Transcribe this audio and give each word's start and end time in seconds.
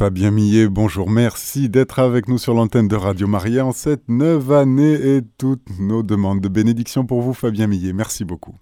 Fabien 0.00 0.30
Millet, 0.30 0.66
bonjour, 0.66 1.10
merci 1.10 1.68
d'être 1.68 1.98
avec 1.98 2.26
nous 2.26 2.38
sur 2.38 2.54
l'antenne 2.54 2.88
de 2.88 2.96
Radio 2.96 3.26
Maria 3.26 3.66
en 3.66 3.72
cette 3.72 4.08
neuve 4.08 4.50
année 4.50 4.94
et 4.94 5.20
toutes 5.36 5.78
nos 5.78 6.02
demandes 6.02 6.40
de 6.40 6.48
bénédiction 6.48 7.04
pour 7.04 7.20
vous, 7.20 7.34
Fabien 7.34 7.66
Millet. 7.66 7.92
Merci 7.92 8.24
beaucoup. 8.24 8.54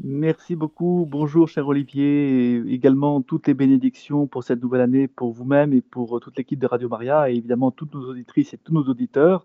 Merci 0.00 0.54
beaucoup. 0.54 1.08
Bonjour, 1.10 1.48
cher 1.48 1.66
Olivier, 1.66 2.62
également 2.68 3.20
toutes 3.20 3.48
les 3.48 3.54
bénédictions 3.54 4.28
pour 4.28 4.44
cette 4.44 4.62
nouvelle 4.62 4.82
année 4.82 5.08
pour 5.08 5.32
vous-même 5.32 5.72
et 5.72 5.80
pour 5.80 6.20
toute 6.20 6.38
l'équipe 6.38 6.60
de 6.60 6.68
Radio 6.68 6.88
Maria, 6.88 7.28
et 7.28 7.34
évidemment 7.34 7.72
toutes 7.72 7.92
nos 7.92 8.08
auditrices 8.08 8.54
et 8.54 8.58
tous 8.58 8.72
nos 8.72 8.84
auditeurs, 8.84 9.44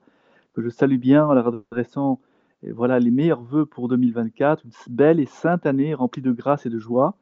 que 0.54 0.62
je 0.62 0.70
salue 0.70 1.00
bien 1.00 1.26
en 1.26 1.34
leur 1.34 1.48
adressant 1.72 2.20
voilà, 2.72 3.00
les 3.00 3.10
meilleurs 3.10 3.42
voeux 3.42 3.66
pour 3.66 3.88
2024, 3.88 4.64
une 4.64 4.94
belle 4.94 5.20
et 5.20 5.26
sainte 5.26 5.66
année 5.66 5.96
remplie 5.96 6.22
de 6.22 6.32
grâce 6.32 6.68
et 6.68 6.70
de 6.70 6.78
joie. 6.78 7.16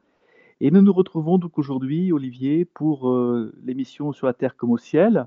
Et 0.64 0.70
nous 0.70 0.80
nous 0.80 0.92
retrouvons 0.92 1.38
donc 1.38 1.58
aujourd'hui, 1.58 2.12
Olivier, 2.12 2.64
pour 2.64 3.10
euh, 3.10 3.52
l'émission 3.64 4.12
Sur 4.12 4.28
la 4.28 4.32
terre 4.32 4.54
comme 4.54 4.70
au 4.70 4.78
ciel, 4.78 5.26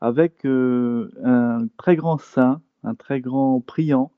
avec 0.00 0.46
euh, 0.46 1.10
un 1.24 1.66
très 1.76 1.96
grand 1.96 2.18
saint, 2.18 2.62
un 2.84 2.94
très 2.94 3.20
grand 3.20 3.60
priant 3.60 4.12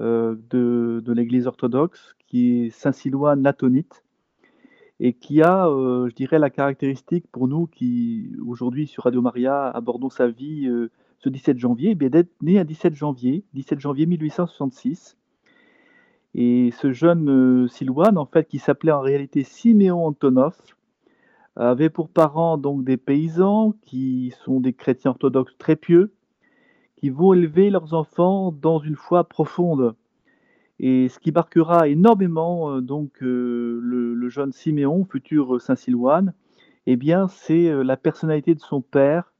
euh, 0.00 0.34
de, 0.50 1.12
l'Église 1.12 1.46
orthodoxe, 1.46 2.16
qui 2.26 2.64
est 2.64 2.70
Saint 2.70 2.90
Silouane 2.90 3.44
Latonite, 3.44 4.02
et 4.98 5.12
qui 5.12 5.40
a, 5.40 5.68
je 5.68 6.14
dirais, 6.16 6.40
la 6.40 6.50
caractéristique 6.50 7.26
pour 7.30 7.46
nous 7.46 7.68
qui, 7.68 8.32
aujourd'hui, 8.44 8.88
sur 8.88 9.04
Radio 9.04 9.22
Maria, 9.22 9.68
abordons 9.68 10.10
sa 10.10 10.26
vie 10.26 10.68
ce 11.20 11.28
17 11.28 11.60
janvier, 11.60 11.96
eh 12.00 12.10
d'être 12.10 12.32
né 12.42 12.58
un 12.58 12.64
17 12.64 12.96
janvier, 12.96 13.44
17 13.54 13.78
janvier 13.78 14.06
1866, 14.06 15.16
et 16.38 16.70
ce 16.70 16.92
jeune 16.92 17.30
euh, 17.30 17.66
Silouane, 17.66 18.18
en 18.18 18.26
fait, 18.26 18.46
qui 18.46 18.58
s'appelait 18.58 18.92
en 18.92 19.00
réalité 19.00 19.42
Siméon 19.42 20.04
Antonov, 20.04 20.54
avait 21.56 21.88
pour 21.88 22.10
parents 22.10 22.58
donc 22.58 22.84
des 22.84 22.98
paysans 22.98 23.72
qui 23.80 24.34
sont 24.44 24.60
des 24.60 24.74
chrétiens 24.74 25.12
orthodoxes 25.12 25.56
très 25.56 25.76
pieux, 25.76 26.12
qui 26.96 27.08
vont 27.08 27.32
élever 27.32 27.70
leurs 27.70 27.94
enfants 27.94 28.52
dans 28.52 28.78
une 28.80 28.96
foi 28.96 29.24
profonde. 29.24 29.94
Et 30.78 31.08
ce 31.08 31.18
qui 31.18 31.32
marquera 31.32 31.88
énormément 31.88 32.70
euh, 32.70 32.80
donc 32.82 33.22
euh, 33.22 33.80
le, 33.82 34.28
jeune 34.28 34.52
Siméon, 34.52 35.06
futur 35.06 35.58
Saint 35.58 35.74
Silouane, 35.74 36.34
eh 36.84 36.96
bien, 36.96 37.28
c'est 37.28 37.82
la 37.82 37.96
personnalité 37.96 38.54
de 38.54 38.60
son 38.60 38.82
père, 38.82 39.32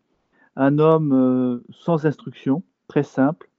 un 0.57 0.79
homme 0.79 1.63
sans 1.71 2.07
instruction, 2.07 2.65
très 2.89 3.03
simple, 3.03 3.51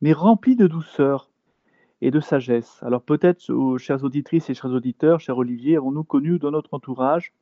mais 0.00 0.12
rempli 0.12 0.54
de 0.54 0.66
douceur, 0.66 1.30
et 2.02 2.10
de 2.10 2.20
sagesse. 2.20 2.78
Alors 2.82 3.02
peut-être, 3.02 3.76
chères 3.78 4.04
auditrices 4.04 4.50
et 4.50 4.54
chers 4.54 4.70
auditeurs, 4.70 5.20
cher 5.20 5.38
Olivier, 5.38 5.76
avons-nous 5.76 6.04
connu 6.04 6.38
dans 6.38 6.50
notre 6.50 6.74
entourage 6.74 7.32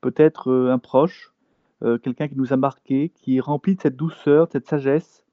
peut-être 0.00 0.50
euh, 0.50 0.72
un 0.72 0.78
proche, 0.78 1.32
euh, 1.82 1.98
quelqu'un 1.98 2.28
qui 2.28 2.36
nous 2.36 2.52
a 2.52 2.56
marqué, 2.56 3.10
qui 3.14 3.36
est 3.36 3.40
rempli 3.40 3.76
de 3.76 3.80
cette 3.80 3.96
douceur, 3.96 4.46
de 4.46 4.52
cette 4.52 4.66
sagesse, 4.66 5.24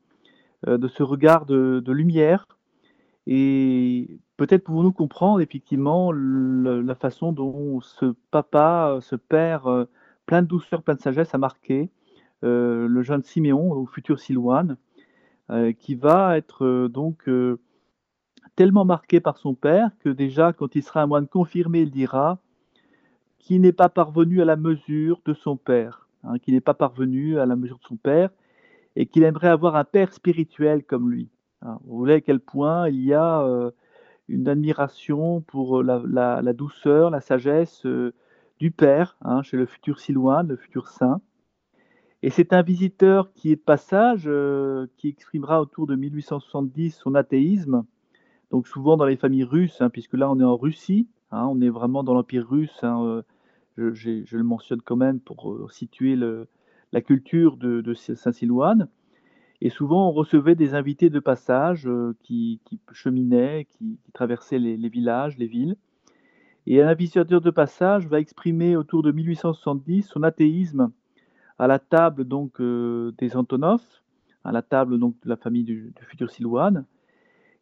euh, 0.67 0.77
de 0.77 0.87
ce 0.87 1.03
regard 1.03 1.45
de, 1.45 1.83
lumière? 1.91 2.47
Et 3.27 4.19
peut-être 4.37 4.63
pouvons-nous 4.63 4.91
comprendre 4.91 5.41
effectivement 5.41 6.11
la 6.11 6.93
façon 6.93 7.31
dont 7.31 7.81
ce 7.81 8.13
papa, 8.29 8.99
ce 9.01 9.15
père, 9.15 9.87
plein 10.27 10.43
de 10.43 10.47
douceur, 10.47 10.83
plein 10.83 10.93
de 10.93 11.01
sagesse, 11.01 11.33
a 11.33 11.39
marqué 11.39 11.89
le 12.43 13.01
jeune 13.01 13.23
Siméon, 13.23 13.71
au 13.71 13.87
futur 13.87 14.19
Silouane, 14.19 14.77
qui 15.79 15.95
va 15.95 16.37
être 16.37 16.87
donc 16.87 17.27
tellement 18.55 18.85
marqué 18.85 19.19
par 19.19 19.37
son 19.37 19.53
père 19.53 19.91
que 19.99 20.09
déjà, 20.09 20.53
quand 20.53 20.75
il 20.75 20.83
sera 20.83 21.01
un 21.01 21.07
moine 21.07 21.27
confirmé, 21.27 21.81
il 21.81 21.91
dira 21.91 22.39
qu'il 23.39 23.61
n'est 23.61 23.73
pas 23.73 23.89
parvenu 23.89 24.41
à 24.41 24.45
la 24.45 24.55
mesure 24.55 25.21
de 25.25 25.33
son 25.33 25.57
père, 25.57 26.07
hein, 26.23 26.39
qu'il 26.39 26.53
n'est 26.53 26.61
pas 26.61 26.73
parvenu 26.73 27.39
à 27.39 27.45
la 27.45 27.55
mesure 27.55 27.77
de 27.77 27.83
son 27.83 27.97
père, 27.97 28.29
et 28.95 29.05
qu'il 29.05 29.23
aimerait 29.23 29.49
avoir 29.49 29.75
un 29.75 29.83
père 29.83 30.13
spirituel 30.13 30.83
comme 30.83 31.11
lui. 31.11 31.29
Vous 31.83 31.97
voyez 31.97 32.15
à 32.15 32.21
quel 32.21 32.39
point 32.39 32.89
il 32.89 33.03
y 33.03 33.13
a 33.13 33.41
euh, 33.41 33.71
une 34.27 34.47
admiration 34.47 35.41
pour 35.41 35.83
la, 35.83 36.53
douceur, 36.53 37.09
la 37.09 37.21
sagesse 37.21 37.85
euh, 37.85 38.13
du 38.59 38.71
père 38.71 39.17
hein, 39.21 39.41
chez 39.41 39.57
le 39.57 39.65
futur 39.65 39.99
Silouane, 39.99 40.47
le 40.47 40.57
futur 40.57 40.87
saint. 40.87 41.21
Et 42.21 42.29
c'est 42.29 42.53
un 42.53 42.61
visiteur 42.61 43.31
qui 43.33 43.51
est 43.51 43.55
de 43.55 43.61
passage, 43.61 44.23
euh, 44.27 44.87
qui 44.97 45.09
exprimera 45.09 45.61
autour 45.61 45.87
de 45.87 45.95
1870 45.95 46.95
son 46.95 47.15
athéisme, 47.15 47.83
donc 48.55 48.69
souvent 48.69 48.95
dans 48.95 49.03
les 49.03 49.17
familles 49.17 49.43
russes, 49.43 49.81
hein, 49.81 49.89
puisque 49.89 50.13
là 50.13 50.31
on 50.31 50.39
est 50.39 50.43
en 50.45 50.55
Russie, 50.55 51.09
hein, 51.31 51.45
on 51.51 51.59
est 51.59 51.67
vraiment 51.67 52.05
dans 52.05 52.13
l'Empire 52.13 52.47
russe, 52.47 52.79
hein, 52.83 53.03
euh, 53.77 53.93
je, 53.93 54.33
le 54.33 54.43
mentionne 54.43 54.79
quand 54.79 54.95
même 54.95 55.19
pour 55.19 55.51
euh, 55.51 55.67
situer 55.69 56.15
la 56.15 57.01
culture 57.01 57.57
de, 57.57 57.93
Saint-Silouane. 57.93 58.87
Et 59.59 59.69
souvent 59.69 60.07
on 60.07 60.13
recevait 60.13 60.55
des 60.55 60.73
invités 60.73 61.09
de 61.09 61.19
passage 61.19 61.85
euh, 61.85 62.15
qui, 62.23 62.61
cheminaient, 62.93 63.67
qui, 63.71 63.97
traversaient 64.13 64.57
les, 64.57 64.87
villages, 64.87 65.37
les 65.37 65.47
villes. 65.47 65.75
Et 66.65 66.81
un 66.81 66.93
visitateur 66.93 67.41
de 67.41 67.51
passage 67.51 68.07
va 68.07 68.21
exprimer 68.21 68.77
autour 68.77 69.03
de 69.03 69.11
1870 69.11 70.03
son 70.03 70.23
athéisme 70.23 70.93
à 71.59 71.67
la 71.67 71.79
table 71.79 72.23
donc 72.23 72.61
des 72.61 73.35
Antonov, 73.35 73.81
à 74.45 74.53
la 74.53 74.61
table 74.61 74.97
donc 74.97 75.15
de 75.25 75.27
la 75.27 75.35
famille 75.35 75.65
du, 75.65 75.93
du 75.93 76.05
futur 76.05 76.31
Silouane. 76.31 76.85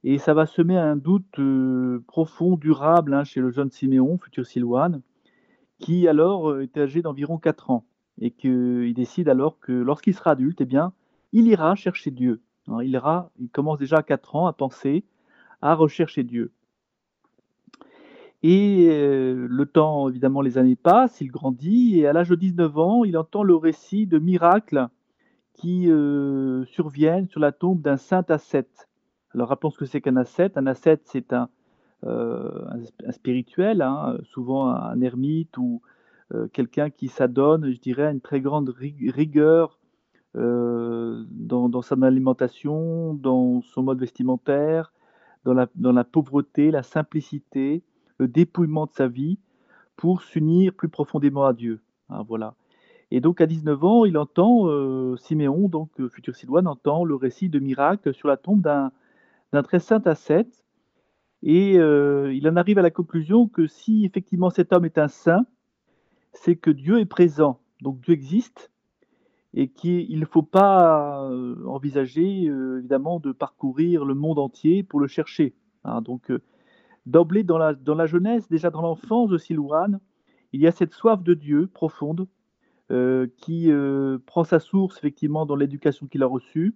Et 0.04 0.18
ça 0.18 0.34
va 0.34 0.46
semer 0.46 0.78
un 0.78 0.98
doute 0.98 1.40
euh, 1.40 2.04
profond, 2.08 2.58
durable 2.58 3.14
hein, 3.14 3.24
chez 3.24 3.40
le 3.40 3.52
jeune 3.52 3.72
Siméon, 3.72 4.18
futur 4.18 4.46
Silouane, 4.46 5.02
qui 5.80 6.08
alors 6.10 6.50
euh, 6.50 6.64
était 6.64 6.82
âgé 6.82 7.02
d'environ 7.02 7.38
4 7.38 7.72
ans. 7.72 7.86
Et 8.20 8.32
qu'il 8.32 8.94
décide 8.94 9.30
alors 9.30 9.60
que 9.60 9.72
lorsqu'il 9.72 10.14
sera 10.14 10.32
adulte, 10.32 10.62
eh 10.62 10.66
bien, 10.66 10.94
il 11.32 11.48
ira 11.48 11.74
chercher 11.76 12.12
Dieu. 12.12 12.42
Hein. 12.68 12.80
il 12.84 13.50
commence 13.50 13.80
déjà 13.80 13.98
à 13.98 14.04
4 14.04 14.36
ans 14.36 14.48
à 14.48 14.54
penser 14.54 15.04
à 15.62 15.74
rechercher 15.74 16.24
Dieu. 16.24 16.52
Et 18.44 18.88
euh, 18.90 19.48
le 19.50 19.66
temps, 19.66 20.10
évidemment, 20.10 20.42
les 20.42 20.58
années 20.58 20.76
passent, 20.76 21.22
il 21.22 21.32
grandit, 21.32 22.00
et 22.00 22.08
à 22.08 22.14
l'âge 22.14 22.28
de 22.28 22.36
19 22.36 22.78
ans, 22.78 23.04
il 23.06 23.18
entend 23.18 23.44
le 23.44 23.56
récit 23.56 24.06
de 24.06 24.20
miracles 24.20 24.90
qui 25.54 25.88
surviennent 26.68 27.30
sur 27.30 27.40
la 27.40 27.54
tombe 27.54 27.82
d'un 27.82 27.96
saint 27.96 28.26
ascète. 28.28 28.90
Alors 29.34 29.50
rappelons 29.50 29.72
ce 29.72 29.78
que 29.78 29.86
c'est 29.86 30.02
qu'un 30.02 30.16
ascète. 30.16 30.58
Un 30.58 30.68
ascète, 30.68 31.02
c'est 31.06 31.34
un, 31.34 31.50
euh, 32.06 32.66
spirituel, 33.12 33.82
hein, 33.82 34.18
souvent 34.24 34.68
un 34.68 35.00
ermite 35.00 35.58
ou 35.58 35.82
euh, 36.34 36.48
quelqu'un 36.52 36.90
qui 36.90 37.08
s'adonne, 37.08 37.72
je 37.72 37.80
dirais, 37.80 38.08
à 38.08 38.12
une 38.12 38.20
très 38.20 38.42
grande 38.42 38.70
rigueur 38.70 39.80
euh, 40.36 41.24
dans, 41.30 41.82
son 41.82 42.02
alimentation, 42.02 43.14
dans 43.14 43.62
son 43.62 43.84
mode 43.84 44.00
vestimentaire, 44.00 44.92
dans 45.46 45.54
la, 45.54 46.04
pauvreté, 46.04 46.72
la 46.72 46.84
simplicité, 46.84 47.84
le 48.18 48.28
dépouillement 48.28 48.86
de 48.86 48.92
sa 48.92 49.08
vie 49.08 49.40
pour 49.96 50.24
s'unir 50.24 50.74
plus 50.74 50.90
profondément 50.90 51.46
à 51.46 51.54
Dieu. 51.54 51.80
Hein, 52.10 52.24
voilà. 52.28 52.56
Et 53.12 53.22
donc 53.22 53.40
à 53.40 53.46
19 53.46 53.84
ans, 53.84 54.06
il 54.06 54.18
entend, 54.18 54.68
Siméon, 55.18 55.70
donc 55.70 55.90
futur 56.10 56.36
Silouane, 56.36 56.68
entend 56.68 57.06
le 57.06 57.16
récit 57.16 57.48
de 57.48 57.60
miracles 57.60 58.14
sur 58.14 58.28
la 58.28 58.38
tombe 58.38 58.62
d'un 58.62 58.92
très 59.62 59.80
saint 59.80 60.02
ascète. 60.06 60.64
Et 61.44 61.78
euh, 61.78 62.34
il 62.34 62.48
en 62.48 62.56
arrive 62.56 62.80
à 62.80 62.82
la 62.82 62.90
conclusion 62.90 63.48
que 63.48 63.68
si 63.68 64.06
effectivement 64.06 64.50
cet 64.50 64.72
homme 64.72 64.86
est 64.86 64.98
un 64.98 65.10
saint, 65.10 65.46
c'est 66.32 66.56
que 66.56 66.72
Dieu 66.72 67.00
est 67.00 67.06
présent, 67.06 67.60
donc 67.82 68.00
Dieu 68.00 68.14
existe, 68.14 68.72
et 69.54 69.68
qu'il 69.68 70.20
ne 70.20 70.26
faut 70.26 70.42
pas 70.42 71.30
euh, 71.30 71.64
envisager 71.68 72.48
euh, 72.48 72.80
évidemment 72.80 73.20
de 73.20 73.34
parcourir 73.34 74.06
le 74.06 74.16
monde 74.16 74.40
entier 74.40 74.84
pour 74.84 75.02
le 75.02 75.08
chercher. 75.08 75.54
Hein. 75.84 76.02
donc 76.02 76.32
d'emblée 77.06 77.44
dans 77.44 77.58
la, 77.58 77.74
dans 77.74 77.96
la 77.96 78.06
jeunesse, 78.06 78.48
déjà 78.48 78.70
dans 78.70 78.82
l'enfance 78.82 79.30
de 79.30 79.38
Silouane, 79.38 80.00
il 80.54 80.62
y 80.62 80.68
a 80.68 80.72
cette 80.72 80.94
soif 80.94 81.22
de 81.22 81.34
Dieu 81.34 81.68
profonde 81.68 82.26
qui 83.38 83.72
prend 84.28 84.44
sa 84.44 84.60
source 84.60 84.98
effectivement 85.00 85.46
dans 85.46 85.56
l'éducation 85.56 86.06
qu'il 86.08 86.22
a 86.22 86.28
reçue, 86.28 86.76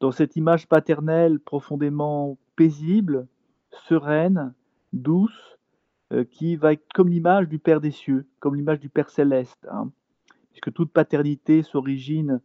dans 0.00 0.12
cette 0.12 0.36
image 0.36 0.68
paternelle 0.68 1.40
profondément 1.40 2.38
paisible, 2.56 3.26
sereine, 3.70 4.54
douce, 4.92 5.58
euh, 6.12 6.24
qui 6.24 6.56
va 6.56 6.72
être 6.72 6.86
comme 6.94 7.08
l'image 7.08 7.48
du 7.48 7.58
Père 7.58 7.80
des 7.80 7.90
cieux, 7.90 8.26
comme 8.40 8.54
l'image 8.54 8.80
du 8.80 8.88
Père 8.88 9.10
céleste, 9.10 9.66
hein. 9.70 9.90
puisque 10.50 10.72
toute 10.72 10.90
paternité 10.90 11.62
s'origine 11.62 12.40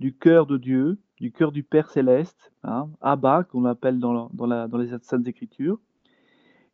du 0.00 0.14
cœur 0.14 0.46
de 0.46 0.56
Dieu, 0.56 0.98
du 1.20 1.30
cœur 1.30 1.52
du 1.52 1.62
Père 1.62 1.90
céleste, 1.90 2.52
hein, 2.64 2.88
Abba, 3.00 3.44
qu'on 3.44 3.64
appelle 3.66 3.98
dans, 3.98 4.30
dans, 4.32 4.78
les 4.78 4.88
Saintes 5.02 5.28
Écritures. 5.28 5.78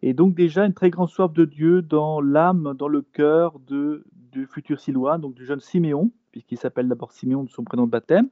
Et 0.01 0.15
donc 0.15 0.35
déjà 0.35 0.65
une 0.65 0.75
très 0.75 0.91
grande 0.91 1.09
soif 1.09 1.33
de 1.33 1.45
Dieu 1.45 1.83
dans 1.83 2.21
l'âme, 2.21 2.75
dans 2.79 2.89
le 2.89 3.03
cœur 3.03 3.59
du 3.59 4.47
futur 4.47 4.79
Silois, 4.79 5.19
donc 5.19 5.35
du 5.35 5.45
jeune 5.45 5.61
Siméon, 5.61 6.13
puisqu'il 6.31 6.57
s'appelle 6.57 6.89
d'abord 6.89 7.11
Siméon 7.11 7.43
de 7.43 7.51
son 7.51 7.65
prénom 7.65 7.87
de 7.87 7.91
baptême. 7.91 8.29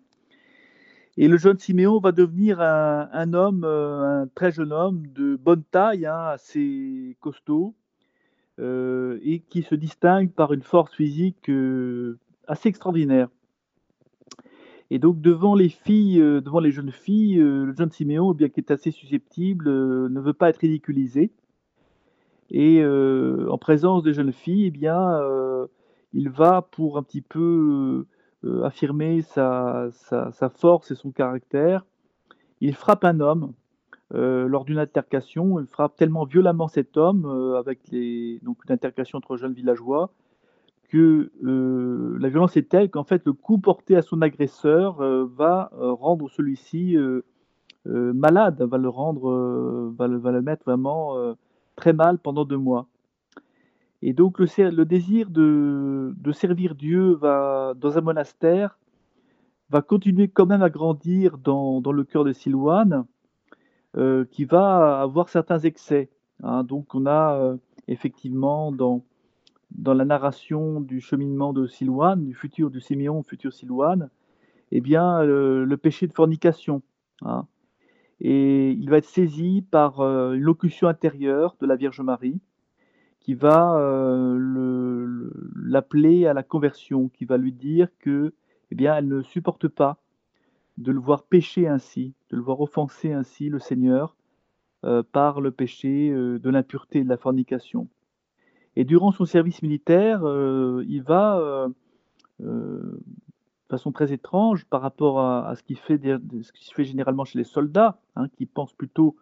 Et 1.19 1.29
le 1.29 1.39
jeune 1.39 1.59
Siméon 1.59 1.99
va 1.99 2.13
devenir 2.13 2.61
un, 2.61 3.33
homme, 3.33 3.65
euh, 3.65 4.23
un 4.23 4.27
très 4.35 4.53
jeune 4.53 4.73
homme 4.73 5.07
de 5.15 5.37
bonne 5.37 5.63
taille, 5.71 6.05
hein, 6.05 6.27
assez 6.27 7.17
costaud, 7.21 7.75
euh, 8.59 9.19
et 9.23 9.41
qui 9.41 9.63
se 9.63 9.75
distingue 9.75 10.31
par 10.31 10.53
une 10.53 10.63
force 10.63 10.95
physique 10.95 11.49
euh, 11.49 12.19
assez 12.47 12.69
extraordinaire. 12.69 13.29
Et 14.91 14.99
donc 14.99 15.21
devant 15.21 15.55
les 15.55 15.71
filles, 15.71 16.19
devant 16.19 16.61
les 16.61 16.71
jeunes 16.71 16.93
filles, 16.93 17.37
le 17.39 17.73
jeune 17.73 17.91
Siméon, 17.91 18.33
eh 18.33 18.37
bien 18.37 18.49
qui 18.49 18.61
est 18.61 18.71
assez 18.71 18.93
susceptible, 18.93 19.69
ne 19.69 20.21
veut 20.21 20.35
pas 20.35 20.51
être 20.51 20.59
ridiculisé. 20.59 21.33
Et 22.51 22.85
en 22.87 23.59
présence 23.59 24.05
des 24.05 24.13
jeunes 24.13 24.33
filles, 24.33 24.67
eh 24.67 24.71
bien, 24.71 25.21
il 26.13 26.31
va 26.31 26.63
pour 26.63 26.99
un 26.99 27.03
petit 27.03 27.21
peu 27.21 28.07
affirmer 28.63 29.23
sa, 29.23 29.91
force 30.55 30.91
et 30.91 30.95
son 30.95 31.11
caractère. 31.11 31.85
Il 32.61 32.75
frappe 32.75 33.05
un 33.05 33.21
homme 33.21 33.53
euh, 34.15 34.47
lors 34.47 34.65
d'une 34.65 34.79
altercation. 34.79 35.59
Il 35.61 35.67
frappe 35.67 35.97
tellement 35.97 36.25
violemment 36.25 36.69
cet 36.69 36.97
homme, 36.97 37.27
euh, 37.27 37.59
avec 37.59 37.81
donc 38.43 38.65
une 38.65 38.73
altercation 38.73 39.19
entre 39.19 39.37
jeunes 39.37 39.53
villageois, 39.53 40.11
que 40.89 41.33
euh, 41.45 42.17
la 42.21 42.29
violence 42.29 42.57
est 42.57 42.69
telle 42.69 42.91
qu'en 42.91 43.03
fait 43.05 43.23
le 43.27 43.33
coup 43.33 43.59
porté 43.59 43.97
à 43.97 44.03
son 44.03 44.23
agresseur 44.23 44.99
va 45.27 45.71
rendre 45.73 46.31
celui-ci 46.31 46.97
malade, 47.85 48.63
va 48.63 48.79
le 48.79 48.89
rendre, 48.89 49.93
va, 49.97 50.07
le, 50.07 50.43
mettre 50.43 50.65
vraiment 50.65 51.35
très 51.75 51.93
mal 51.93 52.19
pendant 52.19 52.45
deux 52.45 52.57
mois. 52.57 52.87
Et 54.03 54.13
donc 54.13 54.39
le, 54.39 54.85
désir 54.85 55.31
de, 55.31 56.15
servir 56.33 56.75
Dieu 56.75 57.15
va, 57.15 57.75
dans 57.77 57.99
un 57.99 58.01
monastère 58.01 58.79
va 59.71 59.83
continuer 59.83 60.29
quand 60.29 60.47
même 60.47 60.63
à 60.63 60.71
grandir 60.71 61.39
dans, 61.39 61.81
le 61.81 62.05
cœur 62.05 62.25
de 62.25 62.33
Silouane, 62.33 63.05
euh, 63.97 64.25
qui 64.31 64.45
va 64.45 65.01
avoir 65.01 65.29
certains 65.29 65.59
excès. 65.59 66.11
Hein. 66.43 66.63
Donc 66.63 66.95
on 66.95 67.07
a 67.07 67.37
euh, 67.37 67.57
effectivement 67.89 68.71
dans, 68.71 69.03
dans 69.73 69.95
la 69.95 70.05
narration 70.05 70.81
du 70.81 71.01
cheminement 71.01 71.53
de 71.53 71.67
Silouane, 71.67 72.25
du 72.25 72.35
futur 72.35 72.71
du 72.71 72.81
Siméon, 72.81 73.23
futur 73.23 73.53
Silouane, 73.53 74.11
eh 74.71 74.81
bien 74.81 75.25
le 75.25 75.77
péché 75.77 76.07
de 76.07 76.13
fornication. 76.13 76.83
Hein. 77.23 77.47
Et 78.21 78.71
il 78.71 78.89
va 78.89 78.99
être 78.99 79.09
saisi 79.09 79.65
par 79.71 80.01
euh, 80.01 80.33
une 80.33 80.43
locution 80.43 80.89
intérieure 80.89 81.57
de 81.61 81.67
la 81.67 81.77
Vierge 81.77 82.01
Marie 82.01 82.41
qui 83.27 83.35
va 83.35 83.77
l'appeler 85.57 86.27
à 86.27 86.33
la 86.33 86.45
conversion, 86.45 87.09
qui 87.09 87.25
va 87.25 87.37
lui 87.39 87.51
dire 87.51 87.89
que, 87.99 88.33
eh 88.71 88.75
bien, 88.77 88.95
elle 88.95 89.09
ne 89.09 89.21
supporte 89.21 89.67
pas 89.67 89.99
de 90.79 90.93
le 90.93 91.01
voir 91.01 91.25
pécher 91.25 91.67
ainsi, 91.67 92.15
de 92.31 92.37
le 92.37 92.43
voir 92.43 92.61
offenser 92.61 93.13
ainsi 93.13 93.49
le 93.49 93.59
Seigneur 93.59 94.15
euh, 94.85 95.03
par 95.03 95.41
le 95.41 95.51
péché 95.51 96.11
euh, 96.11 96.39
de 96.39 96.51
l'impureté 96.51 97.01
et 97.01 97.05
de 97.05 97.09
la 97.09 97.17
fornication. 97.17 97.89
Et 98.77 98.85
durant 98.85 99.11
son 99.11 99.25
service 99.25 99.61
militaire, 99.61 100.21
euh, 100.23 100.85
il 100.87 101.03
va, 101.03 101.67
de 102.39 103.01
façon 103.69 103.91
très 103.91 104.13
étrange 104.13 104.67
par 104.67 104.83
rapport 104.83 105.19
à, 105.21 105.53
ce, 105.57 105.65
qui 105.65 105.75
fait, 105.75 106.01
se 106.01 106.75
fait 106.75 106.85
généralement 106.85 107.25
chez 107.25 107.39
les 107.39 107.45
soldats, 107.45 107.99
hein, 108.15 108.29
qui 108.37 108.47
pensent 108.47 108.75
plutôt 108.75 109.17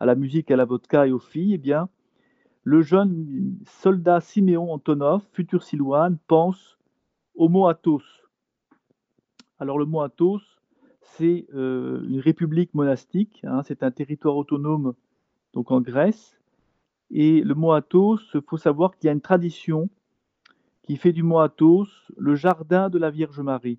à 0.00 0.06
la 0.06 0.14
musique, 0.14 0.50
à 0.50 0.56
la 0.56 0.64
vodka 0.64 1.06
et 1.06 1.12
aux 1.12 1.18
filles, 1.18 1.52
eh 1.52 1.58
bien, 1.58 1.90
le 2.64 2.82
jeune 2.82 3.58
soldat 3.66 4.20
Siméon 4.20 4.72
Antonov, 4.72 5.22
futur 5.32 5.62
Silouane, 5.62 6.18
pense 6.26 6.78
au 7.34 7.48
mot 7.48 7.66
Athos. 7.66 8.02
Alors 9.58 9.78
le 9.78 9.84
mot 9.84 10.00
Athos, 10.00 10.40
c'est 11.00 11.46
euh, 11.54 12.04
une 12.08 12.20
république 12.20 12.74
monastique, 12.74 13.40
hein, 13.44 13.62
c'est 13.64 13.82
un 13.82 13.90
territoire 13.90 14.36
autonome 14.36 14.94
donc 15.52 15.70
en 15.70 15.80
Grèce. 15.80 16.38
Et 17.10 17.42
le 17.42 17.54
mot 17.54 17.72
Athos, 17.72 18.18
il 18.34 18.40
faut 18.42 18.56
savoir 18.56 18.96
qu'il 18.96 19.06
y 19.06 19.10
a 19.10 19.12
une 19.12 19.20
tradition 19.20 19.90
qui 20.82 20.96
fait 20.96 21.12
du 21.12 21.22
mot 21.22 21.40
Athos 21.40 21.88
le 22.16 22.34
jardin 22.34 22.88
de 22.88 22.98
la 22.98 23.10
Vierge 23.10 23.40
Marie. 23.40 23.78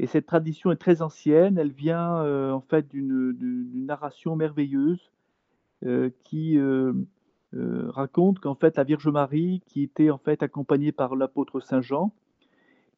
Et 0.00 0.06
cette 0.06 0.26
tradition 0.26 0.70
est 0.70 0.76
très 0.76 1.02
ancienne, 1.02 1.58
elle 1.58 1.72
vient 1.72 2.22
euh, 2.22 2.52
en 2.52 2.60
fait 2.60 2.88
d'une 2.88 3.86
narration 3.86 4.36
merveilleuse 4.36 5.10
euh, 5.84 6.10
qui 6.24 6.58
raconte 7.52 8.40
qu'en 8.40 8.54
fait 8.54 8.76
la 8.76 8.84
Vierge 8.84 9.08
Marie, 9.08 9.62
qui 9.66 9.82
était 9.82 10.10
en 10.10 10.18
fait 10.18 10.42
accompagnée 10.42 10.92
par 10.92 11.16
l'apôtre 11.16 11.60
Saint 11.60 11.80
Jean 11.80 12.12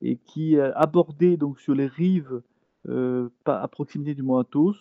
et 0.02 0.16
qui 0.16 0.58
abordait 0.58 1.36
donc 1.36 1.60
sur 1.60 1.74
les 1.74 1.86
rives 1.86 2.42
euh, 2.88 3.28
à 3.44 3.68
proximité 3.68 4.14
du 4.14 4.22
mont 4.22 4.38
Athos, 4.38 4.74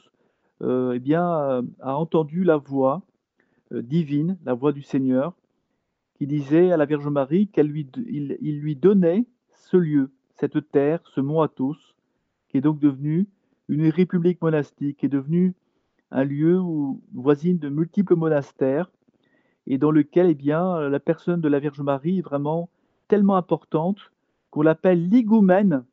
euh, 0.61 0.93
eh 0.95 0.99
bien, 0.99 1.27
euh, 1.27 1.61
a 1.81 1.97
entendu 1.97 2.43
la 2.43 2.55
voix 2.55 3.01
divine, 3.71 4.37
la 4.45 4.53
voix 4.53 4.71
du 4.71 4.81
Seigneur, 4.81 5.35
qui 6.15 6.25
disait 6.25 6.71
à 6.71 6.77
la 6.77 6.85
Vierge 6.85 7.07
Marie 7.07 7.47
qu'il 7.47 7.67
lui, 7.67 8.75
donnait 8.75 9.27
ce 9.53 9.77
lieu, 9.77 10.11
cette 10.39 10.71
terre, 10.71 11.01
ce 11.13 11.21
mont 11.21 11.41
Athos, 11.41 11.75
qui 12.47 12.57
est 12.57 12.61
donc 12.61 12.79
devenu 12.79 13.27
une 13.67 13.87
république 13.89 14.41
monastique, 14.41 14.97
qui 14.97 15.05
est 15.05 15.09
devenu 15.09 15.53
un 16.09 16.23
lieu 16.23 16.59
voisine 17.13 17.59
de 17.59 17.69
multiples 17.69 18.15
monastères, 18.15 18.89
et 19.69 19.77
dans 19.77 19.91
lequel 19.91 20.29
eh 20.29 20.35
bien, 20.35 20.89
la 20.89 20.99
personne 20.99 21.41
de 21.41 21.47
la 21.47 21.59
Vierge 21.59 21.81
Marie 21.81 22.19
est 22.19 22.23
vraiment 22.23 22.69
tellement 23.07 23.37
importante 23.37 24.11
qu'on 24.49 24.63
l'appelle 24.63 25.07
l'Igoumène 25.07 25.85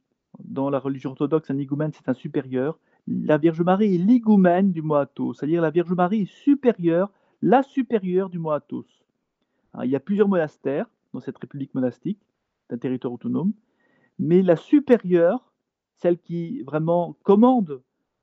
dans 0.45 0.71
la 0.71 0.79
religion 0.79 1.11
orthodoxe, 1.11 1.51
un 1.51 1.59
higoumène, 1.59 1.93
c'est 1.93 2.09
un 2.09 2.15
supérieur. 2.15 2.79
La 3.07 3.39
Vierge 3.39 3.63
Marie 3.63 3.95
est 3.95 3.99
l'higoumène 3.99 4.73
du 4.73 4.83
Moatos, 4.83 5.35
c'est-à-dire 5.35 5.63
la 5.63 5.71
Vierge 5.71 5.93
Marie 5.93 6.23
est 6.23 6.33
supérieure, 6.33 7.11
la 7.43 7.63
supérieure 7.63 8.29
du 8.29 8.39
Moatos. 8.39 8.87
Hein, 9.75 9.85
il 9.85 9.91
y 9.91 9.97
a 9.97 10.01
plusieurs 10.01 10.29
monastères 10.29 10.87
dans 11.13 11.21
cette 11.21 11.39
république 11.39 11.75
monastique, 11.75 12.21
d'un 12.69 12.79
territoire 12.79 13.13
autonome, 13.13 13.53
mais 14.19 14.43
la 14.43 14.57
supérieure, 14.57 15.53
celle 15.95 16.19
qui 16.19 16.63
vraiment 16.63 17.17
commande 17.23 17.83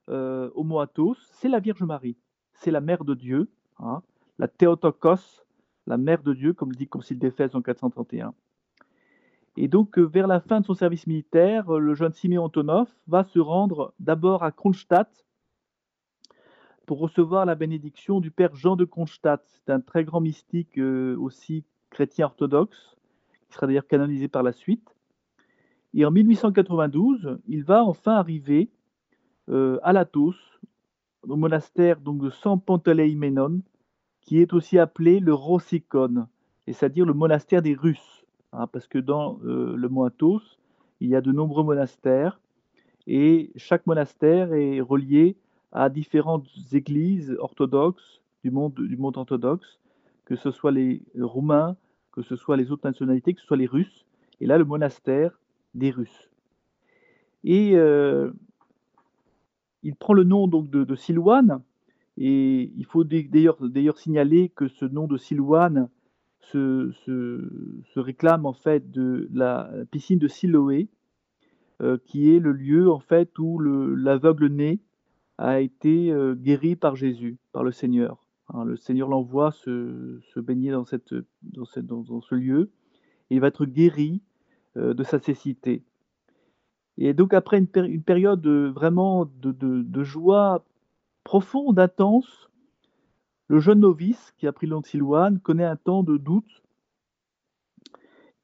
euh, 0.10 0.50
au 0.54 0.64
Moatos, 0.64 1.18
c'est 1.34 1.50
la 1.50 1.60
Vierge 1.60 1.84
Marie. 1.84 2.18
C'est 2.54 2.72
la 2.72 2.82
mère 2.82 3.06
de 3.06 3.14
Dieu, 3.14 3.50
hein, 3.80 4.02
la 4.38 4.48
Théotokos, 4.48 5.43
la 5.88 5.98
mère 5.98 6.24
de 6.24 6.34
Dieu, 6.34 6.54
comme 6.54 6.74
dit 6.74 6.86
le 6.86 6.90
Concile 6.90 7.20
d'Éphèse 7.20 7.56
en 7.56 7.62
431. 7.62 8.34
Et 9.56 9.68
donc, 9.68 10.00
euh, 10.00 10.04
vers 10.04 10.28
la 10.28 10.40
fin 10.40 10.62
de 10.62 10.66
son 10.66 10.74
service 10.74 11.06
militaire, 11.06 11.76
euh, 11.76 11.80
le 11.80 11.94
jeune 11.94 12.14
Siméon 12.14 12.46
Antonov 12.46 12.90
va 13.08 13.24
se 13.24 13.40
rendre 13.40 13.94
d'abord 14.00 14.44
à 14.44 14.52
Kronstadt 14.52 15.26
pour 16.86 17.00
recevoir 17.00 17.46
la 17.46 17.56
bénédiction 17.56 18.20
du 18.20 18.32
père 18.32 18.56
Jean 18.56 18.76
de 18.76 18.86
Kronstadt. 18.86 19.44
C'est 19.46 19.72
un 19.72 19.80
très 19.80 20.04
grand 20.04 20.22
mystique 20.22 20.78
euh, 20.80 21.16
aussi 21.20 21.64
chrétien 21.92 22.26
orthodoxe, 22.26 22.98
qui 23.48 23.54
sera 23.54 23.68
d'ailleurs 23.68 23.88
canonisé 23.88 24.28
par 24.28 24.42
la 24.42 24.54
suite. 24.54 24.96
Et 25.94 26.04
en 26.06 26.12
1892, 26.12 27.38
il 27.48 27.64
va 27.64 27.84
enfin 27.84 28.14
arriver 28.14 28.72
à 29.48 29.94
Latos, 29.94 30.38
au 31.28 31.36
monastère 31.36 32.00
donc, 32.00 32.20
de 32.20 32.32
San 32.32 32.60
Panteleimenon, 32.60 33.62
qui 34.26 34.40
est 34.40 34.54
aussi 34.54 34.80
appelé 34.80 35.20
le 35.20 35.34
Rossikon, 35.34 36.28
c'est-à-dire 36.66 37.06
le 37.06 37.14
monastère 37.14 37.62
des 37.62 37.74
Russes. 37.74 38.26
Hein, 38.54 38.68
parce 38.68 38.88
que 38.88 39.00
dans 39.00 39.40
euh, 39.44 39.76
le 39.76 39.90
mont 39.90 40.04
Athos, 40.04 40.42
il 41.00 41.10
y 41.10 41.16
a 41.16 41.22
de 41.22 41.32
nombreux 41.32 41.64
monastères 41.64 42.40
et 43.08 43.52
chaque 43.56 43.86
monastère 43.88 44.54
est 44.54 44.80
relié 44.80 45.36
à 45.72 45.90
différentes 45.90 46.48
églises 46.72 47.36
orthodoxes 47.40 48.22
du 48.44 48.52
monde, 48.52 48.76
du 48.76 48.96
monde 48.96 49.18
orthodoxe, 49.18 49.80
que 50.26 50.36
ce 50.36 50.52
soit 50.52 50.72
les 50.72 51.02
Roumains, 51.20 51.76
que 52.12 52.22
ce 52.22 52.36
soit 52.36 52.58
les 52.58 52.72
autres 52.72 52.88
nationalités, 52.88 53.34
que 53.34 53.42
ce 53.42 53.48
soit 53.48 53.58
les 53.58 53.66
Russes, 53.66 54.06
et 54.40 54.46
là 54.46 54.58
le 54.58 54.66
monastère 54.66 55.40
des 55.74 55.90
Russes. 55.90 56.30
Et 57.44 57.72
euh, 57.76 58.32
il 59.82 59.96
prend 59.96 60.14
le 60.14 60.24
nom 60.24 60.48
donc 60.48 60.70
de, 60.70 60.84
de 60.84 60.96
Silouane, 60.96 61.62
et 62.18 62.72
il 62.76 62.86
faut 62.86 63.04
d'ailleurs 63.04 63.98
signaler 63.98 64.50
que 64.50 64.68
ce 64.68 64.86
nom 64.86 65.08
de 65.08 65.18
Silouane 65.18 65.90
se, 66.42 68.00
réclame 68.00 68.46
en 68.46 68.54
fait 68.54 68.92
de 68.92 69.28
la 69.34 69.72
piscine 69.92 70.20
de 70.20 70.28
Siloé, 70.28 70.90
euh, 71.82 71.98
qui 72.06 72.34
est 72.34 72.40
le 72.40 72.52
lieu 72.52 72.92
en 72.92 73.00
fait 73.00 73.38
où 73.40 73.60
l'aveugle 73.60 74.48
né 74.48 74.80
a 75.40 75.60
été 75.60 76.12
euh, 76.12 76.36
guéri 76.36 76.76
par 76.76 76.96
Jésus, 76.96 77.38
par 77.52 77.64
le 77.64 77.72
Seigneur. 77.72 78.24
Hein, 78.50 78.64
le 78.66 78.76
Seigneur 78.76 79.10
l'envoie 79.10 79.52
se, 79.52 80.40
baigner 80.40 80.72
dans, 80.72 80.86
cette, 80.86 81.16
dans, 81.42 81.66
ce 81.66 82.36
lieu 82.36 82.70
et 83.32 83.36
il 83.36 83.42
va 83.42 83.48
être 83.48 83.66
guéri 83.66 84.22
euh, 84.78 84.94
de 84.94 85.04
sa 85.04 85.18
cécité. 85.18 85.84
Et 87.00 87.14
donc 87.14 87.34
après 87.34 87.58
une, 87.58 88.04
période 88.04 88.46
vraiment 88.46 89.26
de 89.26 90.04
joie 90.04 90.64
profonde, 91.24 91.80
intense, 91.80 92.50
le 93.48 93.60
jeune 93.60 93.82
novice 93.82 94.34
qui 94.38 94.48
a 94.48 94.52
pris 94.52 94.70
Silouane 94.86 95.40
connaît 95.40 95.66
un 95.66 95.76
temps 95.76 96.04
de 96.04 96.18
doute. 96.18 96.64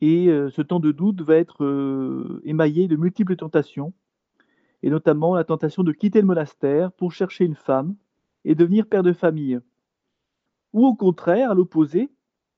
Et 0.01 0.27
euh, 0.27 0.50
ce 0.50 0.62
temps 0.62 0.79
de 0.79 0.91
doute 0.91 1.21
va 1.21 1.36
être 1.36 1.63
euh, 1.65 2.41
émaillé 2.45 2.88
de 2.88 2.95
multiples 2.95 3.36
tentations, 3.36 3.93
et 4.81 4.89
notamment 4.89 5.36
la 5.36 5.43
tentation 5.43 5.83
de 5.83 5.91
quitter 5.91 6.21
le 6.21 6.27
monastère 6.27 6.91
pour 6.93 7.12
chercher 7.12 7.45
une 7.45 7.55
femme 7.55 7.95
et 8.45 8.55
devenir 8.55 8.88
père 8.88 9.03
de 9.03 9.12
famille. 9.12 9.59
Ou 10.71 10.86
au 10.86 10.95
contraire, 10.95 11.51
à 11.51 11.53
l'opposé, 11.53 12.09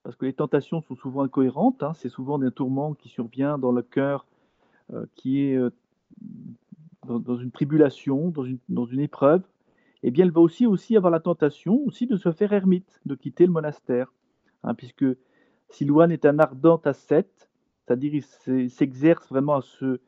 parce 0.03 0.15
que 0.15 0.25
les 0.25 0.33
tentations 0.33 0.81
sont 0.81 0.95
souvent 0.95 1.23
incohérentes, 1.23 1.81
hein, 1.81 1.93
c'est 1.95 2.09
souvent 2.09 2.39
un 2.41 2.51
tourment 2.51 2.93
qui 2.93 3.09
survient 3.09 3.57
dans 3.57 3.71
le 3.71 3.81
cœur 3.81 4.25
qui 5.15 5.39
est 5.39 5.57
dans, 7.07 7.37
une 7.37 7.51
tribulation, 7.51 8.33
dans 8.67 8.85
une 8.85 8.99
épreuve, 8.99 9.41
eh 10.03 10.11
bien, 10.11 10.25
elle 10.25 10.31
va 10.31 10.41
aussi, 10.41 10.97
avoir 10.97 11.11
la 11.11 11.19
tentation 11.19 11.79
aussi 11.85 12.07
de 12.07 12.17
se 12.17 12.31
faire 12.31 12.53
ermite, 12.53 12.99
de 13.05 13.15
quitter 13.15 13.45
le 13.45 13.51
monastère. 13.51 14.11
Hein, 14.63 14.73
puisque 14.73 15.05
Silouane 15.69 16.11
est 16.11 16.25
un 16.25 16.39
ardent 16.39 16.81
ascète, 16.85 17.49
c'est-à-dire 17.85 18.21
il 18.47 18.69
s'exerce 18.69 19.27
vraiment 19.29 19.55
à 19.55 19.61
se 19.61 19.99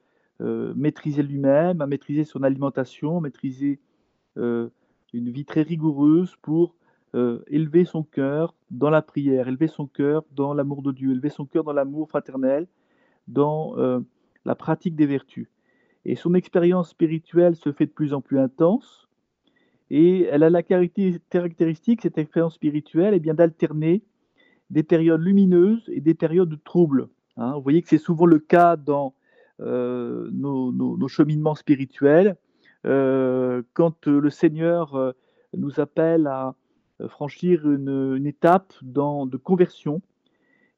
euh, 0.41 0.73
maîtriser 0.75 1.23
lui-même, 1.23 1.81
à 1.81 1.88
maîtriser 1.88 2.23
son 2.23 2.43
alimentation, 2.43 3.21
maîtriser 3.21 3.79
euh, 4.38 4.69
une 5.13 5.29
vie 5.29 5.45
très 5.45 5.62
rigoureuse 5.62 6.35
pour 6.41 6.75
euh, 7.15 7.43
élever 7.47 7.85
son 7.85 8.03
cœur 8.03 8.55
dans 8.71 8.89
la 8.89 9.01
prière, 9.01 9.47
élever 9.47 9.67
son 9.67 9.85
cœur 9.85 10.23
dans 10.31 10.53
l'amour 10.53 10.81
de 10.81 10.91
Dieu, 10.91 11.12
élever 11.12 11.29
son 11.29 11.45
cœur 11.45 11.63
dans 11.63 11.73
l'amour 11.73 12.09
fraternel, 12.09 12.67
dans 13.27 13.75
la 14.43 14.55
pratique 14.55 14.95
des 14.95 15.05
vertus. 15.05 15.47
Et 16.03 16.15
son 16.15 16.33
expérience 16.33 16.89
spirituelle 16.89 17.55
se 17.55 17.71
fait 17.71 17.85
de 17.85 17.91
plus 17.91 18.13
en 18.13 18.19
plus 18.19 18.39
intense, 18.39 19.02
et 19.95 20.23
elle 20.23 20.41
a 20.41 20.50
la 20.50 20.63
caractéristique, 20.63 22.01
cette 22.01 22.17
expérience 22.17 22.55
spirituelle, 22.55 23.13
eh 23.13 23.19
d'alterner 23.19 24.01
des 24.71 24.81
périodes 24.81 25.21
lumineuses 25.21 25.88
et 25.88 26.01
des 26.01 26.15
périodes 26.15 26.50
de 26.50 26.55
troubles. 26.55 27.09
Hein. 27.38 27.53
Vous 27.53 27.62
voyez 27.62 27.83
que 27.83 27.89
c'est 27.89 28.00
souvent 28.00 28.25
le 28.25 28.39
cas 28.39 28.75
dans 28.75 29.13
euh, 29.62 30.31
nos, 30.31 31.07
cheminements 31.07 31.53
spirituels. 31.53 32.38
Euh, 32.88 33.62
quand 33.73 34.07
le 34.07 34.31
Seigneur 34.31 34.95
euh, 34.95 35.12
nous 35.55 35.79
appelle 35.79 36.25
à 36.25 36.55
franchir 37.07 37.69
une, 37.69 38.25
étape 38.25 38.73
de 38.81 39.38
conversion, 39.38 40.01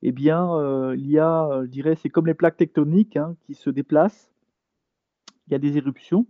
eh 0.01 0.11
bien, 0.11 0.93
il 0.93 1.09
y 1.09 1.19
a, 1.19 1.61
je 1.63 1.69
dirais, 1.69 1.95
c'est 1.95 2.09
comme 2.09 2.27
les 2.27 2.33
plaques 2.33 2.57
tectoniques 2.57 3.15
hein, 3.15 3.37
qui 3.45 3.53
se 3.53 3.69
déplacent. 3.69 4.29
Il 5.47 5.53
y 5.53 5.55
a 5.55 5.59
des 5.59 5.77
éruptions, 5.77 6.27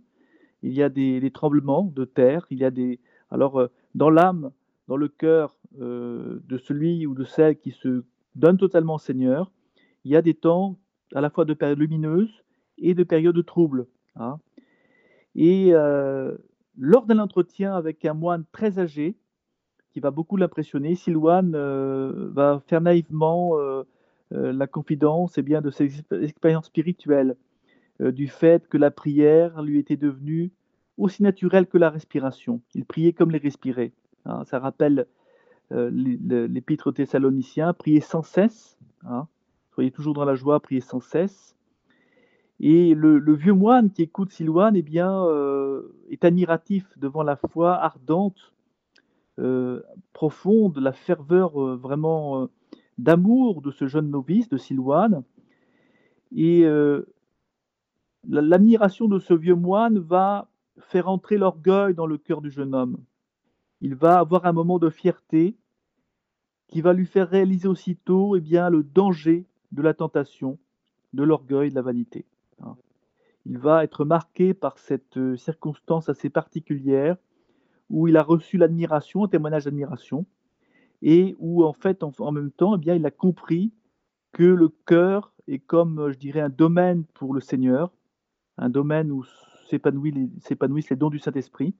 il 0.66 0.74
y 0.74 0.82
a 0.82 0.88
des, 0.88 1.30
tremblements 1.30 1.90
de 1.94 2.04
terre, 2.04 2.46
il 2.50 2.58
y 2.58 2.64
a 2.64 2.70
des. 2.70 3.00
Alors, 3.30 3.68
dans 3.94 4.10
l'âme, 4.10 4.50
dans 4.88 4.96
le 4.96 5.08
cœur 5.08 5.56
de 5.78 6.58
celui 6.58 7.06
ou 7.06 7.14
de 7.14 7.24
celle 7.24 7.58
qui 7.58 7.72
se 7.72 8.04
donne 8.34 8.56
totalement 8.56 8.94
au 8.94 8.98
Seigneur, 8.98 9.50
il 10.04 10.12
y 10.12 10.16
a 10.16 10.22
des 10.22 10.34
temps 10.34 10.78
à 11.14 11.20
la 11.20 11.30
fois 11.30 11.44
de 11.44 11.54
périodes 11.54 11.78
lumineuses 11.78 12.44
et 12.78 12.94
de 12.94 13.02
périodes 13.02 13.36
de 13.36 13.42
troubles. 13.42 13.86
Hein. 14.16 14.38
Et 15.34 15.70
euh, 15.72 16.36
lors 16.78 17.06
d'un 17.06 17.18
entretien 17.18 17.74
avec 17.74 18.04
un 18.04 18.14
moine 18.14 18.44
très 18.52 18.78
âgé, 18.78 19.16
qui 19.92 20.00
va 20.00 20.10
beaucoup 20.10 20.36
l'impressionner, 20.36 20.94
Silouane 20.94 21.54
euh, 21.54 22.28
va 22.32 22.62
faire 22.66 22.80
naïvement 22.82 23.58
euh, 23.58 23.84
la 24.30 24.66
confidence 24.66 25.38
eh 25.38 25.42
bien, 25.42 25.62
de 25.62 25.70
ses 25.70 26.02
expériences 26.22 26.66
spirituelles, 26.66 27.36
du 28.00 28.28
fait 28.28 28.68
que 28.68 28.76
la 28.76 28.90
prière 28.90 29.62
lui 29.62 29.78
était 29.78 29.96
devenue 29.96 30.52
aussi 30.98 31.22
naturelle 31.22 31.66
que 31.66 31.78
la 31.78 31.90
respiration. 31.90 32.60
Il 32.74 32.84
priait 32.84 33.12
comme 33.12 33.30
les 33.30 33.38
respirait. 33.38 33.92
Hein. 34.24 34.44
Ça 34.44 34.58
rappelle 34.58 35.06
l'épître 35.70 36.88
aux 36.88 36.92
Thessaloniciens, 36.92 37.72
prier 37.72 38.00
sans 38.00 38.22
cesse. 38.22 38.78
Hein. 39.04 39.26
Soyez 39.74 39.90
toujours 39.90 40.14
dans 40.14 40.24
la 40.24 40.34
joie, 40.34 40.60
priez 40.60 40.80
sans 40.80 41.00
cesse. 41.00 41.56
Et 42.60 42.94
le, 42.94 43.34
vieux 43.34 43.52
moine 43.52 43.90
qui 43.90 44.02
écoute 44.02 44.32
Silouane 44.32 44.76
eh 44.76 44.82
bien, 44.82 45.24
euh, 45.26 45.94
est 46.08 46.24
admiratif 46.24 46.86
devant 46.96 47.22
la 47.22 47.36
foi 47.36 47.74
ardente, 47.74 48.54
euh, 49.38 49.82
profonde, 50.14 50.78
la 50.78 50.92
ferveur 50.92 51.62
euh, 51.62 51.76
vraiment 51.76 52.48
d'amour 52.96 53.60
de 53.60 53.70
ce 53.70 53.86
jeune 53.86 54.10
novice, 54.10 54.48
de 54.48 54.56
Silouane. 54.56 55.22
Et 56.34 56.64
l'admiration 58.28 59.08
de 59.08 59.18
ce 59.18 59.34
vieux 59.34 59.54
moine 59.54 59.98
va 59.98 60.48
faire 60.78 61.08
entrer 61.08 61.38
l'orgueil 61.38 61.94
dans 61.94 62.06
le 62.06 62.18
cœur 62.18 62.40
du 62.40 62.50
jeune 62.50 62.74
homme. 62.74 62.98
Il 63.80 63.94
va 63.94 64.18
avoir 64.18 64.46
un 64.46 64.52
moment 64.52 64.78
de 64.78 64.90
fierté 64.90 65.56
qui 66.68 66.80
va 66.80 66.92
lui 66.92 67.06
faire 67.06 67.28
réaliser 67.28 67.68
aussitôt 67.68 68.36
eh 68.36 68.40
bien, 68.40 68.70
le 68.70 68.82
danger 68.82 69.46
de 69.72 69.82
la 69.82 69.94
tentation, 69.94 70.58
de 71.12 71.22
l'orgueil, 71.22 71.70
de 71.70 71.74
la 71.74 71.82
vanité. 71.82 72.26
Hein. 72.62 72.76
Il 73.44 73.58
va 73.58 73.84
être 73.84 74.04
marqué 74.04 74.54
par 74.54 74.78
cette 74.78 75.16
euh, 75.16 75.36
circonstance 75.36 76.08
assez 76.08 76.30
particulière 76.30 77.16
où 77.88 78.08
il 78.08 78.16
a 78.16 78.22
reçu 78.22 78.56
l'admiration, 78.56 79.24
un 79.24 79.28
témoignage 79.28 79.66
d'admiration, 79.66 80.26
et 81.02 81.36
où 81.38 81.64
en 81.64 81.72
fait, 81.72 82.02
en, 82.02 82.32
même 82.32 82.50
temps, 82.50 82.74
eh 82.74 82.78
bien, 82.78 82.96
il 82.96 83.06
a 83.06 83.12
compris 83.12 83.72
que 84.32 84.42
le 84.42 84.68
cœur 84.68 85.32
est 85.46 85.60
comme, 85.60 86.10
je 86.10 86.18
dirais, 86.18 86.40
un 86.40 86.48
domaine 86.48 87.04
pour 87.14 87.32
le 87.32 87.40
Seigneur, 87.40 87.92
un 88.58 88.68
domaine 88.68 89.10
où 89.10 89.24
s'épanouissent 89.68 90.90
les 90.90 90.96
dons 90.96 91.10
du 91.10 91.18
Saint-Esprit, 91.18 91.74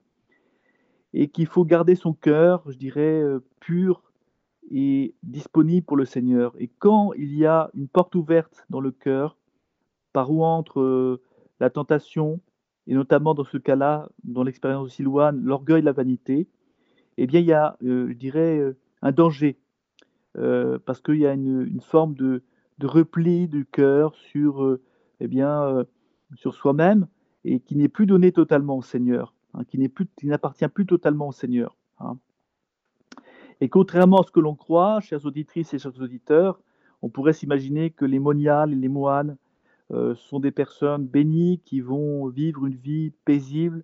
et 1.13 1.29
qu'il 1.29 1.47
faut 1.47 1.65
garder 1.65 1.95
son 1.95 2.13
cœur, 2.13 2.63
je 2.69 2.77
dirais, 2.77 3.21
euh, 3.21 3.39
pur 3.59 4.03
est 4.69 5.15
disponible 5.23 5.85
pour 5.85 5.97
le 5.97 6.05
Seigneur. 6.05 6.53
Et 6.59 6.67
quand 6.79 7.13
il 7.13 7.33
y 7.35 7.45
a 7.45 7.71
une 7.73 7.87
porte 7.87 8.15
ouverte 8.15 8.65
dans 8.69 8.81
le 8.81 8.91
cœur, 8.91 9.37
par 10.11 10.31
où 10.31 10.43
entre 10.43 10.81
euh, 10.81 11.21
la 11.59 11.69
tentation, 11.69 12.41
et 12.87 12.93
notamment 12.93 13.33
dans 13.33 13.45
ce 13.45 13.57
cas-là, 13.57 14.09
dans 14.23 14.43
l'expérience 14.43 14.85
de 14.85 14.91
Silouane, 14.91 15.41
l'orgueil, 15.41 15.81
la 15.81 15.91
vanité, 15.93 16.47
eh 17.17 17.25
bien, 17.25 17.39
il 17.39 17.45
y 17.45 17.53
a, 17.53 17.77
euh, 17.83 18.09
je 18.09 18.13
dirais, 18.13 18.75
un 19.01 19.11
danger, 19.11 19.57
parce 20.85 21.01
qu'il 21.01 21.17
y 21.17 21.25
a 21.25 21.33
une, 21.33 21.81
forme 21.81 22.13
de, 22.13 22.43
repli 22.83 23.47
du 23.47 23.65
cœur 23.65 24.13
sur, 24.13 24.77
eh 25.19 25.27
bien, 25.27 25.83
sur 26.35 26.53
soi-même, 26.53 27.07
et 27.45 27.59
qui 27.59 27.75
n'est 27.75 27.87
plus 27.87 28.05
donné 28.05 28.31
totalement 28.31 28.77
au 28.77 28.81
Seigneur, 28.81 29.33
hein, 29.53 29.63
qui 29.65 29.79
n'appartient 30.23 30.67
plus 30.67 30.85
totalement 30.85 31.29
au 31.29 31.31
Seigneur. 31.31 31.75
Hein. 31.99 32.17
Et 33.61 33.69
contrairement 33.69 34.19
à 34.19 34.23
ce 34.23 34.31
que 34.31 34.39
l'on 34.39 34.55
croit, 34.55 34.99
chères 34.99 35.25
auditrices 35.25 35.73
et 35.73 35.79
chers 35.79 35.99
auditeurs, 35.99 36.59
on 37.01 37.09
pourrait 37.09 37.33
s'imaginer 37.33 37.89
que 37.89 38.05
les 38.05 38.19
moniales 38.19 38.73
et 38.73 38.75
les 38.75 38.87
moines 38.87 39.37
euh, 39.91 40.15
sont 40.15 40.39
des 40.39 40.51
personnes 40.51 41.05
bénies 41.07 41.61
qui 41.63 41.79
vont 41.79 42.27
vivre 42.27 42.65
une 42.65 42.75
vie 42.75 43.11
paisible 43.25 43.83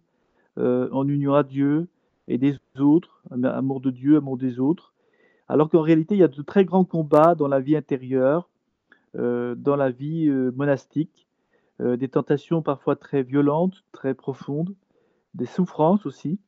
euh, 0.58 0.90
en 0.92 1.08
union 1.08 1.34
à 1.34 1.44
Dieu 1.44 1.88
et 2.28 2.38
des 2.38 2.58
autres, 2.78 3.24
amour 3.32 3.82
de 3.82 3.90
Dieu, 3.90 4.18
amour 4.18 4.38
des 4.38 4.60
autres, 4.60 4.94
alors 5.48 5.70
qu'en 5.70 5.82
réalité, 5.82 6.16
il 6.16 6.20
y 6.20 6.24
a 6.24 6.28
de 6.28 6.42
très 6.42 6.66
grands 6.66 6.86
combats 6.86 7.36
dans 7.36 7.48
la 7.48 7.60
vie 7.60 7.76
intérieure, 7.76 8.50
euh, 9.16 9.56
dans 9.56 9.76
la 9.76 9.92
vie 9.92 10.30
monastique, 10.56 11.28
des 11.80 12.08
tentations 12.08 12.62
parfois 12.62 12.96
très 12.96 13.24
violentes, 13.24 13.84
très 13.92 14.14
profondes, 14.14 14.76
des 15.34 15.46
souffrances 15.46 16.06
aussi 16.06 16.40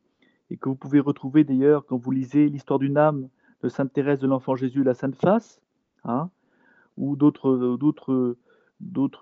et 0.50 0.58
que 0.58 0.70
vous 0.70 0.76
pouvez 0.76 1.00
retrouver 1.00 1.44
d'ailleurs 1.44 1.86
quand 1.86 1.98
vous 1.98 2.12
lisez 2.12 2.50
l'histoire 2.50 2.80
d'une 2.80 2.98
âme 2.98 3.30
de 3.64 3.70
Sainte 3.70 3.94
Thérèse 3.94 4.20
de 4.20 4.28
l'Enfant 4.28 4.56
Jésus, 4.56 4.84
la 4.84 4.94
Sainte 4.94 5.16
Face, 5.16 5.62
hein, 6.04 6.30
ou 6.98 7.16
d'autres, 7.16 8.38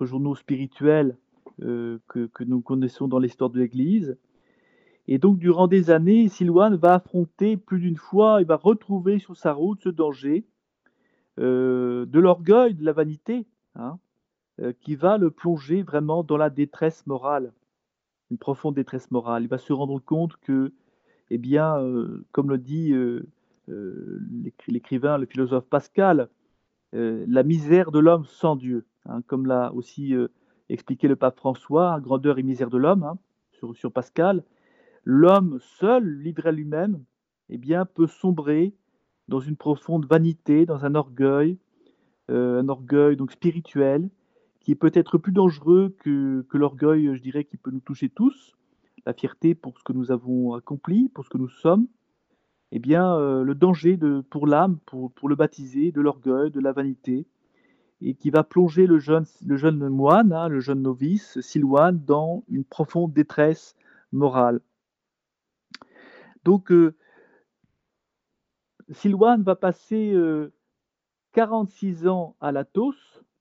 journaux 0.02 0.34
spirituels 0.34 1.16
euh, 1.62 1.98
que, 2.08 2.28
nous 2.44 2.60
connaissons 2.60 3.08
dans 3.08 3.18
l'histoire 3.18 3.50
de 3.50 3.58
l'Église. 3.58 4.16
Et 5.06 5.18
donc, 5.18 5.38
durant 5.38 5.66
des 5.66 5.90
années, 5.90 6.28
Silouane 6.28 6.76
va 6.76 6.94
affronter 6.94 7.56
plus 7.56 7.78
d'une 7.78 7.96
fois, 7.96 8.38
il 8.40 8.46
va 8.46 8.56
retrouver 8.56 9.18
sur 9.18 9.36
sa 9.36 9.52
route 9.52 9.80
ce 9.82 9.90
danger 9.90 10.46
euh, 11.38 12.06
de 12.06 12.18
l'orgueil, 12.18 12.74
de 12.74 12.84
la 12.84 12.92
vanité, 12.92 13.46
hein, 13.74 13.98
euh, 13.98 14.03
qui 14.80 14.94
va 14.94 15.18
le 15.18 15.30
plonger 15.30 15.82
vraiment 15.82 16.22
dans 16.22 16.36
la 16.36 16.50
détresse 16.50 17.06
morale, 17.06 17.52
une 18.30 18.38
profonde 18.38 18.74
détresse 18.74 19.10
morale. 19.10 19.42
Il 19.42 19.48
va 19.48 19.58
se 19.58 19.72
rendre 19.72 19.98
compte 19.98 20.36
que 20.36 20.72
eh 21.30 21.38
bien, 21.38 21.78
euh, 21.78 22.24
comme 22.32 22.50
le 22.50 22.58
dit 22.58 22.92
euh, 22.92 23.26
euh, 23.68 24.20
l'écrivain, 24.68 25.18
le 25.18 25.26
philosophe 25.26 25.66
Pascal, 25.66 26.28
la 26.92 27.42
misère 27.42 27.90
de 27.90 27.98
l'homme 27.98 28.24
sans 28.24 28.54
Dieu, 28.54 28.86
hein, 29.06 29.20
comme 29.26 29.46
l'a 29.46 29.72
aussi 29.72 30.14
expliqué 30.68 31.08
le 31.08 31.16
pape 31.16 31.36
François, 31.36 31.98
grandeur 31.98 32.38
et 32.38 32.44
misère 32.44 32.70
de 32.70 32.78
l'homme, 32.78 33.02
hein, 33.02 33.18
sur, 33.74 33.90
Pascal, 33.90 34.44
l'homme 35.02 35.58
seul, 35.60 36.20
livré 36.20 36.50
à 36.50 36.52
lui-même, 36.52 37.02
eh 37.48 37.58
bien, 37.58 37.84
peut 37.84 38.06
sombrer 38.06 38.74
dans 39.26 39.40
une 39.40 39.56
profonde 39.56 40.06
vanité, 40.06 40.66
dans 40.66 40.84
un 40.84 40.94
orgueil, 40.94 41.58
un 42.28 42.68
orgueil 42.68 43.16
donc 43.16 43.32
spirituel, 43.32 44.08
qui 44.64 44.74
peut 44.74 44.90
être 44.94 45.18
plus 45.18 45.32
dangereux 45.32 45.94
que, 46.00 46.44
l'orgueil, 46.54 47.14
je 47.14 47.20
dirais, 47.20 47.44
qui 47.44 47.58
peut 47.58 47.70
nous 47.70 47.80
toucher 47.80 48.08
tous, 48.08 48.56
la 49.04 49.12
fierté 49.12 49.54
pour 49.54 49.78
ce 49.78 49.84
que 49.84 49.92
nous 49.92 50.10
avons 50.10 50.54
accompli, 50.54 51.10
pour 51.10 51.24
ce 51.24 51.28
que 51.28 51.36
nous 51.36 51.50
sommes, 51.50 51.86
eh 52.72 52.78
bien, 52.78 53.14
euh, 53.14 53.42
le 53.42 53.54
danger 53.54 53.98
pour 54.30 54.46
l'âme, 54.46 54.78
pour, 54.86 55.28
le 55.28 55.36
baptiser, 55.36 55.92
de 55.92 56.00
l'orgueil, 56.00 56.50
de 56.50 56.60
la 56.60 56.72
vanité, 56.72 57.26
et 58.00 58.14
qui 58.14 58.30
va 58.30 58.42
plonger 58.42 58.86
le 58.86 58.98
jeune, 58.98 59.26
le 59.46 59.56
jeune 59.58 59.86
moine, 59.90 60.32
hein, 60.32 60.48
le 60.48 60.60
jeune 60.60 60.80
novice, 60.80 61.38
Silouane, 61.40 62.02
dans 62.02 62.42
une 62.48 62.64
profonde 62.64 63.12
détresse 63.12 63.76
morale. 64.12 64.62
Donc, 66.42 66.72
euh, 66.72 66.94
Silouane 68.88 69.42
va 69.42 69.56
passer 69.56 70.16
46 71.32 72.06
euh, 72.06 72.08
ans 72.08 72.36
à 72.40 72.50
Latos, 72.50 72.96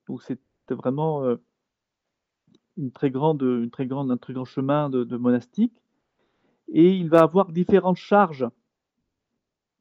donc 0.08 0.22
c'est 0.22 0.39
vraiment 0.72 1.38
une 2.77 2.91
très 2.91 3.12
grande, 3.12 3.41
une 3.41 3.70
très 3.70 3.86
grande, 3.86 4.12
un 4.12 4.17
très 4.17 4.34
grand 4.34 4.46
chemin 4.46 4.89
de, 4.89 5.17
monastique. 5.17 5.74
Et 6.70 6.96
il 6.96 7.10
va 7.10 7.22
avoir 7.22 7.51
différentes 7.51 7.98
charges. 7.98 8.48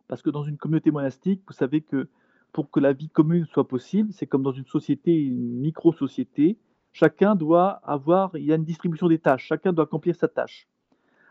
Parce 0.08 0.20
que 0.20 0.30
dans 0.30 0.42
une 0.42 0.58
communauté 0.58 0.90
monastique, 0.90 1.42
vous 1.46 1.54
savez 1.54 1.80
que 1.80 2.08
pour 2.52 2.70
que 2.70 2.80
la 2.80 2.92
vie 2.92 3.08
commune 3.08 3.46
soit 3.46 3.66
possible, 3.66 4.12
c'est 4.12 4.26
comme 4.26 4.42
dans 4.42 4.52
une 4.52 4.66
société, 4.66 5.14
une 5.14 5.60
micro-société, 5.60 6.58
chacun 6.92 7.34
doit 7.34 7.80
avoir, 7.84 8.36
il 8.36 8.44
y 8.44 8.52
a 8.52 8.56
une 8.56 8.64
distribution 8.64 9.08
des 9.08 9.18
tâches, 9.18 9.46
chacun 9.46 9.72
doit 9.72 9.84
accomplir 9.84 10.14
sa 10.16 10.28
tâche. 10.28 10.68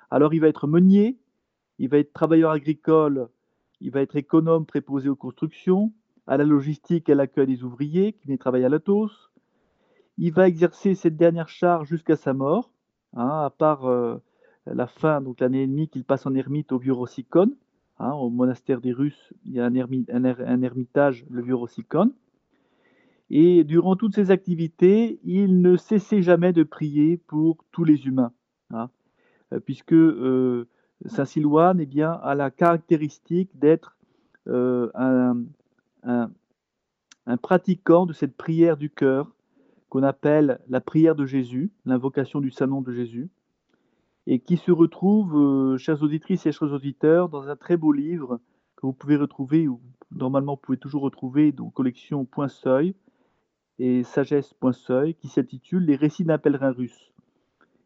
Alors 0.10 0.34
il 0.34 0.42
va 0.42 0.48
être 0.48 0.66
meunier, 0.66 1.20
il 1.78 1.90
va 1.90 2.00
être 2.00 2.12
travailleur 2.12 2.52
agricole, 2.52 3.30
il 3.82 3.92
va 3.92 4.02
être 4.02 4.16
économe 4.16 4.66
préposé 4.66 5.10
aux 5.10 5.16
constructions, 5.16 5.94
à 6.26 6.38
la 6.38 6.44
logistique 6.44 7.10
à 7.10 7.16
l'accueil 7.16 7.48
des 7.48 7.64
ouvriers 7.64 8.14
qui 8.14 8.28
viennent 8.28 8.38
travailler 8.38 8.66
à 8.66 8.70
l'Atos. 8.70 9.31
Il 10.24 10.34
va 10.34 10.48
exercer 10.48 10.94
cette 10.94 11.18
dernière 11.18 11.50
charge 11.50 11.88
jusqu'à 11.88 12.16
sa 12.16 12.36
mort, 12.36 12.72
hein, 13.16 13.44
à 13.44 13.50
part 13.50 13.86
euh, 13.86 14.18
la 14.68 14.86
fin, 14.86 15.20
donc 15.20 15.40
l'année 15.40 15.64
et 15.64 15.68
demie 15.68 15.88
qu'il 15.88 16.04
passe 16.04 16.28
en 16.28 16.36
ermite 16.36 16.72
au 16.72 16.78
vieux 16.78 16.94
Rossicone. 16.94 17.56
Hein, 17.98 18.12
au 18.12 18.30
monastère 18.30 18.82
des 18.82 18.94
Russes, 18.94 19.34
il 19.46 19.54
y 19.54 19.60
a 19.60 19.66
un, 19.66 20.62
ermitage, 20.62 21.26
le 21.32 21.42
vieux 21.42 21.56
Rossicone. 21.56 22.14
Et 23.32 23.64
durant 23.64 23.96
toutes 23.96 24.14
ces 24.14 24.30
activités, 24.30 25.20
il 25.24 25.60
ne 25.60 25.76
cessait 25.76 26.22
jamais 26.22 26.54
de 26.54 26.62
prier 26.62 27.18
pour 27.18 27.66
tous 27.72 27.84
les 27.84 28.06
humains, 28.06 28.32
hein, 28.70 28.92
euh, 29.54 29.60
puisque 29.60 29.94
euh, 29.94 30.68
Saint 31.08 31.26
Silouane 31.26 31.80
eh 31.80 31.88
bien, 31.88 32.12
a 32.12 32.36
la 32.36 32.52
caractéristique 32.52 33.58
d'être 33.58 33.98
un, 34.46 35.46
pratiquant 37.42 38.06
de 38.06 38.14
cette 38.14 38.38
prière 38.38 38.78
du 38.78 38.92
cœur 38.92 39.34
qu'on 39.92 40.04
appelle 40.04 40.62
la 40.70 40.80
prière 40.80 41.16
de 41.16 41.26
Jésus, 41.26 41.70
l'invocation 41.84 42.40
du 42.40 42.50
Nom 42.66 42.82
de 42.82 42.94
Jésus 42.94 43.30
et 44.26 44.40
qui 44.40 44.56
se 44.56 44.72
retrouve, 44.72 45.36
euh, 45.36 45.78
chères 45.78 46.02
auditrices 46.02 46.46
et 46.46 46.54
chers 46.54 46.72
auditeurs, 46.72 47.28
dans 47.28 47.50
un 47.50 47.58
très 47.58 47.76
beau 47.76 47.92
livre 47.92 48.40
que 48.78 48.86
vous 48.86 48.94
pouvez 48.94 49.18
retrouver, 49.18 49.68
ou 49.68 49.82
normalement 50.12 50.54
vous 50.54 50.62
pouvez 50.62 50.78
toujours 50.78 51.02
retrouver, 51.02 51.52
dans 51.52 51.70
collection 51.70 52.26
et 53.80 54.04
Sagesse 54.06 54.56
qui 55.20 55.28
s'intitule 55.28 55.84
Les 55.84 55.98
récits 55.98 56.24
d'un 56.24 56.38
pèlerin 56.38 56.72
russe. 56.72 57.12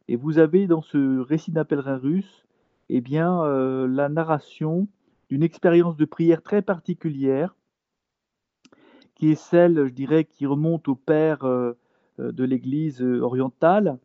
Et 0.08 0.16
vous 0.16 0.38
avez 0.38 0.68
dans 0.68 0.84
ce 0.84 1.18
récit 1.18 1.52
d'un 1.52 1.66
pèlerin 1.66 1.98
russe, 1.98 2.46
eh 2.90 3.02
bien, 3.02 3.42
euh, 3.46 3.88
la 3.88 4.10
narration 4.10 4.88
d'une 5.30 5.42
expérience 5.42 5.98
de 5.98 6.06
prière 6.06 6.44
très 6.44 6.62
particulière, 6.62 7.56
qui 9.16 9.32
est 9.32 9.42
celle, 9.42 9.88
je 9.88 9.94
dirais, 9.94 10.26
qui 10.26 10.46
remonte 10.46 10.88
au 10.88 10.94
père 10.94 11.46
euh, 11.46 11.74
de 12.20 12.44
l'Église 12.44 13.02
orientale, 13.02 14.00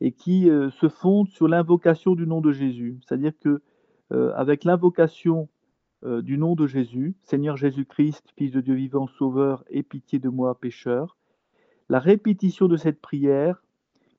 et 0.00 0.12
qui 0.12 0.50
euh, 0.50 0.70
se 0.70 0.88
fonde 0.88 1.28
sur 1.30 1.48
l'invocation 1.48 2.14
du 2.14 2.26
nom 2.26 2.40
de 2.40 2.52
Jésus. 2.52 2.98
C'est-à-dire 3.00 3.32
que 3.38 3.62
euh, 4.12 4.32
avec 4.34 4.64
l'invocation 4.64 5.48
euh, 6.04 6.20
du 6.20 6.36
nom 6.36 6.54
de 6.54 6.66
Jésus, 6.66 7.16
Seigneur 7.22 7.56
Jésus-Christ, 7.56 8.32
Fils 8.36 8.52
de 8.52 8.60
Dieu 8.60 8.74
vivant, 8.74 9.06
Sauveur, 9.06 9.64
aie 9.70 9.82
pitié 9.82 10.18
de 10.18 10.28
moi, 10.28 10.58
pécheur, 10.58 11.16
la 11.88 11.98
répétition 11.98 12.68
de 12.68 12.76
cette 12.76 13.00
prière 13.00 13.62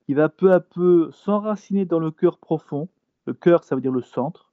qui 0.06 0.14
va 0.14 0.28
peu 0.28 0.52
à 0.52 0.60
peu 0.60 1.10
s'enraciner 1.12 1.84
dans 1.84 1.98
le 1.98 2.10
cœur 2.10 2.38
profond, 2.38 2.88
le 3.26 3.34
cœur 3.34 3.64
ça 3.64 3.74
veut 3.74 3.80
dire 3.80 3.92
le 3.92 4.02
centre, 4.02 4.52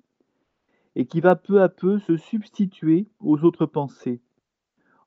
et 0.95 1.05
qui 1.05 1.21
va 1.21 1.35
peu 1.35 1.61
à 1.61 1.69
peu 1.69 1.99
se 1.99 2.17
substituer 2.17 3.07
aux 3.19 3.43
autres 3.43 3.65
pensées, 3.65 4.21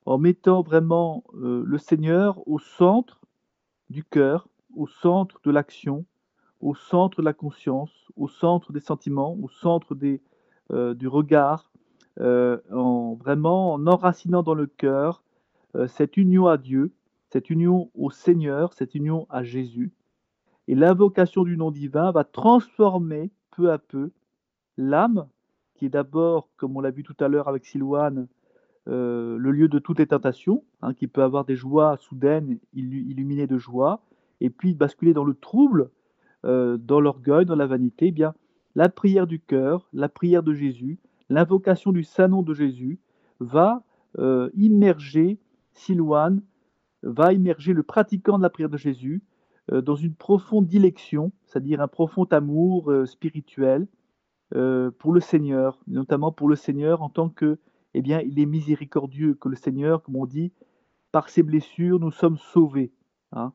en 0.05 0.17
mettant 0.17 0.61
vraiment 0.61 1.23
le 1.33 1.77
Seigneur 1.77 2.45
au 2.47 2.59
centre 2.59 3.19
du 3.89 4.03
cœur, 4.03 4.47
au 4.75 4.87
centre 4.87 5.39
de 5.43 5.51
l'action, 5.51 6.05
au 6.61 6.75
centre 6.75 7.21
de 7.21 7.25
la 7.25 7.33
conscience, 7.33 7.91
au 8.15 8.27
centre 8.27 8.71
des 8.71 8.79
sentiments, 8.79 9.37
au 9.41 9.49
centre 9.49 9.95
euh, 10.71 10.93
du 10.93 11.07
regard, 11.07 11.71
euh, 12.19 12.59
en 12.71 13.13
vraiment 13.15 13.73
en 13.73 13.85
enracinant 13.87 14.43
dans 14.43 14.55
le 14.55 14.65
cœur 14.65 15.23
euh, 15.75 15.87
cette 15.87 16.17
union 16.17 16.47
à 16.47 16.57
Dieu, 16.57 16.91
cette 17.29 17.49
union 17.49 17.91
au 17.93 18.09
Seigneur, 18.09 18.73
cette 18.73 18.95
union 18.95 19.27
à 19.29 19.43
Jésus. 19.43 19.91
Et 20.67 20.75
l'invocation 20.75 21.43
du 21.43 21.57
nom 21.57 21.71
divin 21.71 22.11
va 22.11 22.23
transformer 22.23 23.31
peu 23.51 23.71
à 23.71 23.77
peu 23.77 24.11
l'âme, 24.77 25.27
qui 25.75 25.85
est 25.85 25.89
d'abord, 25.89 26.49
comme 26.57 26.75
on 26.75 26.81
l'a 26.81 26.91
vu 26.91 27.03
tout 27.03 27.15
à 27.19 27.27
l'heure 27.27 27.47
avec 27.47 27.65
Silouane, 27.65 28.27
le 28.87 29.51
lieu 29.51 29.67
de 29.67 29.79
toutes 29.79 29.99
les 29.99 30.07
tentations, 30.07 30.63
hein, 30.81 30.93
qui 30.93 31.07
peut 31.07 31.21
avoir 31.21 31.45
des 31.45 31.55
joies 31.55 31.97
soudaines, 31.97 32.57
illuminées 32.73 33.47
de 33.47 33.57
joie, 33.57 34.01
et 34.41 34.49
puis 34.49 34.73
basculer 34.73 35.13
dans 35.13 35.23
le 35.23 35.33
trouble, 35.33 35.89
euh, 36.45 36.77
dans 36.77 36.99
l'orgueil, 36.99 37.45
dans 37.45 37.55
la 37.55 37.65
vanité, 37.65 38.07
eh 38.07 38.11
bien, 38.11 38.33
la 38.75 38.89
prière 38.89 39.27
du 39.27 39.39
cœur, 39.39 39.89
la 39.91 40.07
prière 40.07 40.43
de 40.43 40.53
Jésus, 40.53 40.99
l'invocation 41.29 41.91
du 41.91 42.03
saint 42.03 42.27
nom 42.27 42.43
de 42.43 42.53
Jésus 42.53 42.99
va 43.39 43.83
euh, 44.19 44.49
immerger 44.55 45.39
Silouane, 45.73 46.41
va 47.01 47.33
immerger 47.33 47.73
le 47.73 47.83
pratiquant 47.83 48.37
de 48.37 48.43
la 48.43 48.49
prière 48.49 48.69
de 48.69 48.77
Jésus 48.77 49.23
euh, 49.71 49.81
dans 49.81 49.95
une 49.95 50.13
profonde 50.13 50.67
dilection, 50.67 51.31
c'est-à-dire 51.45 51.81
un 51.81 51.87
profond 51.87 52.25
amour 52.25 52.93
spirituel 53.05 53.87
pour 54.99 55.11
le 55.11 55.19
Seigneur, 55.19 55.77
notamment 55.87 56.31
pour 56.31 56.47
le 56.47 56.55
Seigneur 56.55 57.01
en 57.01 57.09
tant 57.09 57.27
que, 57.27 57.59
eh 57.97 58.01
bien, 58.01 58.21
il 58.21 58.39
est 58.39 58.45
miséricordieux, 58.45 59.33
que 59.33 59.49
le 59.49 59.55
Seigneur, 59.55 60.03
comme 60.03 60.17
on 60.17 60.25
dit, 60.25 60.51
par 61.11 61.29
ses 61.29 61.41
blessures, 61.41 61.99
nous 61.99 62.11
sommes 62.11 62.37
sauvés. 62.37 62.91
Hein. 63.31 63.53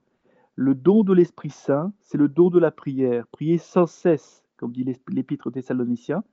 Le 0.56 0.74
don 0.74 1.04
de 1.04 1.12
l'Esprit 1.12 1.50
Saint, 1.50 1.92
c'est 2.00 2.18
le 2.18 2.28
don 2.28 2.50
de 2.50 2.58
la 2.58 2.70
prière. 2.70 3.26
Prier 3.28 3.58
sans 3.58 3.86
cesse, 3.86 4.44
comme 4.56 4.72
dit 4.72 4.84
l'Épître 5.08 5.46
aux 5.46 5.50
Thessaloniciens. 5.50 6.24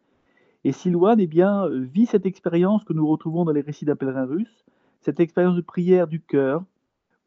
Et 0.63 0.71
Silouane 0.71 1.19
eh 1.19 1.27
bien, 1.27 1.69
vit 1.69 2.07
cette 2.07 2.25
expérience 2.25 2.83
que 2.83 2.93
nous 2.93 3.07
retrouvons 3.07 3.45
dans 3.45 3.51
les 3.51 3.61
récits 3.61 3.85
d'un 3.85 3.95
pèlerin 3.95 4.25
russe, 4.25 4.65
cette 5.01 5.19
expérience 5.19 5.55
de 5.55 5.61
prière 5.61 6.07
du 6.07 6.19
cœur, 6.19 6.63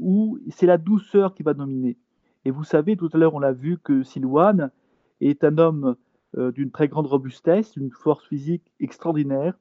où 0.00 0.38
c'est 0.50 0.66
la 0.66 0.78
douceur 0.78 1.32
qui 1.32 1.42
va 1.42 1.54
dominer. 1.54 1.96
Et 2.44 2.50
vous 2.50 2.64
savez, 2.64 2.96
tout 2.96 3.08
à 3.12 3.18
l'heure, 3.18 3.34
on 3.34 3.38
l'a 3.38 3.52
vu 3.52 3.78
que 3.78 4.02
Silouane 4.02 4.72
est 5.20 5.44
un 5.44 5.58
homme 5.58 5.94
euh, 6.36 6.50
d'une 6.50 6.72
très 6.72 6.88
grande 6.88 7.06
robustesse, 7.06 7.72
d'une 7.72 7.92
force 7.92 8.26
physique 8.26 8.72
extraordinaire, 8.80 9.56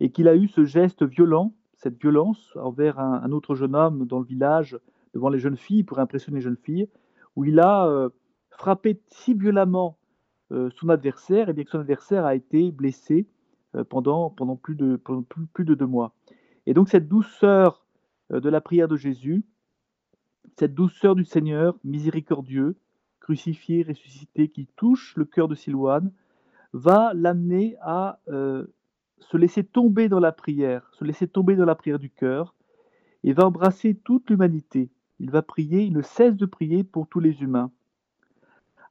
et 0.00 0.10
qu'il 0.10 0.28
a 0.28 0.36
eu 0.36 0.48
ce 0.48 0.64
geste 0.64 1.04
violent, 1.04 1.54
cette 1.74 2.00
violence 2.00 2.56
envers 2.56 2.98
un 2.98 3.30
autre 3.32 3.54
jeune 3.54 3.74
homme 3.74 4.06
dans 4.06 4.18
le 4.18 4.24
village 4.24 4.78
devant 5.16 5.30
les 5.30 5.38
jeunes 5.38 5.56
filles 5.56 5.82
pour 5.82 5.98
impressionner 5.98 6.36
les 6.36 6.42
jeunes 6.42 6.58
filles, 6.62 6.88
où 7.36 7.44
il 7.44 7.58
a 7.58 7.86
euh, 7.86 8.10
frappé 8.50 9.00
si 9.08 9.34
violemment 9.34 9.96
euh, 10.52 10.68
son 10.78 10.90
adversaire, 10.90 11.48
et 11.48 11.52
bien 11.54 11.64
que 11.64 11.70
son 11.70 11.80
adversaire 11.80 12.26
a 12.26 12.34
été 12.34 12.70
blessé 12.70 13.26
euh, 13.74 13.84
pendant, 13.84 14.30
pendant, 14.30 14.56
plus 14.56 14.74
de, 14.74 15.00
plus, 15.54 15.64
de 15.64 15.74
deux 15.74 15.86
mois. 15.86 16.12
Et 16.66 16.74
donc 16.74 16.88
cette 16.88 17.08
douceur 17.08 17.84
de 18.30 18.48
la 18.48 18.60
prière 18.60 18.88
de 18.88 18.96
Jésus, 18.96 19.44
cette 20.58 20.74
douceur 20.74 21.14
du 21.14 21.24
Seigneur 21.24 21.76
miséricordieux, 21.84 22.76
crucifié, 23.20 23.84
ressuscité, 23.84 24.48
qui 24.48 24.66
touche 24.76 25.14
le 25.16 25.24
cœur 25.24 25.48
de 25.48 25.54
Silouane, 25.54 26.12
va 26.72 27.12
l'amener 27.14 27.76
à 27.80 28.18
se 29.18 29.36
laisser 29.36 29.64
tomber 29.64 30.08
dans 30.08 30.20
la 30.20 30.32
prière, 30.32 30.88
se 30.92 31.04
laisser 31.04 31.26
tomber 31.26 31.56
dans 31.56 31.64
la 31.64 31.74
prière 31.74 31.98
du 31.98 32.10
cœur, 32.10 32.54
et 33.24 33.32
va 33.32 33.46
embrasser 33.46 33.94
toute 33.94 34.30
l'humanité. 34.30 34.90
Il 35.18 35.30
va 35.30 35.42
prier, 35.42 35.82
il 35.82 35.92
ne 35.92 36.02
cesse 36.02 36.36
de 36.36 36.46
prier 36.46 36.84
pour 36.84 37.08
tous 37.08 37.20
les 37.20 37.42
humains. 37.42 37.70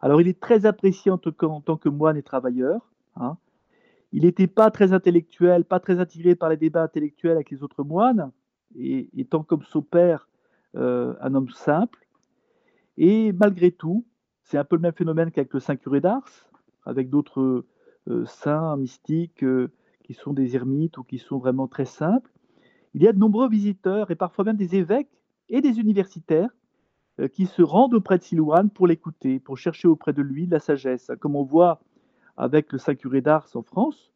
Alors 0.01 0.21
il 0.21 0.27
est 0.27 0.39
très 0.39 0.65
apprécié 0.65 1.11
en, 1.11 1.17
tant 1.17 1.77
que 1.77 1.89
moine 1.89 2.17
et 2.17 2.23
travailleur. 2.23 2.91
Hein. 3.15 3.37
Il 4.11 4.23
n'était 4.23 4.47
pas 4.47 4.71
très 4.71 4.93
intellectuel, 4.93 5.65
pas 5.65 5.79
très 5.79 5.99
attiré 5.99 6.35
par 6.35 6.49
les 6.49 6.57
débats 6.57 6.83
intellectuels 6.83 7.33
avec 7.33 7.49
les 7.49 7.63
autres 7.63 7.83
moines, 7.83 8.31
et 8.77 9.09
étant 9.15 9.43
comme 9.43 9.63
son 9.63 9.81
père 9.81 10.27
euh, 10.75 11.15
un 11.21 11.33
homme 11.35 11.49
simple. 11.49 12.05
Et 12.97 13.31
malgré 13.33 13.71
tout, 13.71 14.05
c'est 14.43 14.57
un 14.57 14.63
peu 14.63 14.75
le 14.75 14.81
même 14.81 14.93
phénomène 14.93 15.31
qu'avec 15.31 15.53
le 15.53 15.59
Saint 15.59 15.75
curé 15.75 16.01
d'Ars, 16.01 16.29
avec 16.85 17.09
d'autres 17.09 17.65
euh, 18.07 18.25
saints 18.25 18.77
mystiques 18.77 19.43
euh, 19.43 19.71
qui 20.05 20.13
sont 20.13 20.33
des 20.33 20.55
ermites 20.55 20.97
ou 20.99 21.03
qui 21.03 21.17
sont 21.17 21.39
vraiment 21.39 21.67
très 21.67 21.85
simples. 21.85 22.31
Il 22.93 23.01
y 23.01 23.07
a 23.07 23.13
de 23.13 23.17
nombreux 23.17 23.49
visiteurs 23.49 24.11
et 24.11 24.15
parfois 24.15 24.45
même 24.45 24.55
des 24.55 24.75
évêques 24.75 25.09
et 25.49 25.61
des 25.61 25.79
universitaires 25.79 26.49
euh, 27.19 27.27
qui 27.27 27.47
se 27.47 27.63
rendent 27.63 27.95
auprès 27.95 28.19
de 28.19 28.23
Silouane 28.23 28.69
pour 28.69 28.85
l'écouter, 28.87 29.39
pour 29.39 29.57
chercher 29.57 29.87
auprès 29.87 30.13
de 30.13 30.21
lui 30.21 30.45
de 30.45 30.51
la 30.51 30.59
sagesse. 30.59 31.11
Comme 31.19 31.35
on 31.35 31.43
voit 31.43 31.81
avec 32.37 32.71
le 32.71 32.77
Saint 32.77 32.95
curé 32.95 33.21
d'Ars 33.21 33.49
en 33.55 33.63
France, 33.63 34.13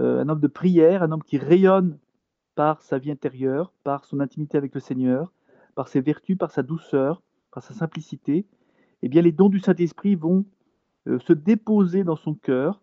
euh, 0.00 0.22
un 0.22 0.28
homme 0.28 0.40
de 0.40 0.46
prière, 0.46 1.02
un 1.02 1.12
homme 1.12 1.22
qui 1.22 1.36
rayonne 1.36 1.98
par 2.54 2.80
sa 2.80 2.98
vie 2.98 3.10
intérieure, 3.10 3.72
par 3.84 4.06
son 4.06 4.20
intimité 4.20 4.56
avec 4.56 4.74
le 4.74 4.80
Seigneur, 4.80 5.32
par 5.74 5.88
ses 5.88 6.00
vertus, 6.00 6.38
par 6.38 6.50
sa 6.50 6.62
douceur, 6.62 7.22
par 7.52 7.62
sa 7.62 7.74
simplicité, 7.74 8.46
eh 9.02 9.08
bien 9.08 9.20
les 9.20 9.32
dons 9.32 9.50
du 9.50 9.60
Saint-Esprit 9.60 10.14
vont 10.14 10.46
euh, 11.08 11.18
se 11.18 11.34
déposer 11.34 12.04
dans 12.04 12.16
son 12.16 12.34
cœur 12.34 12.80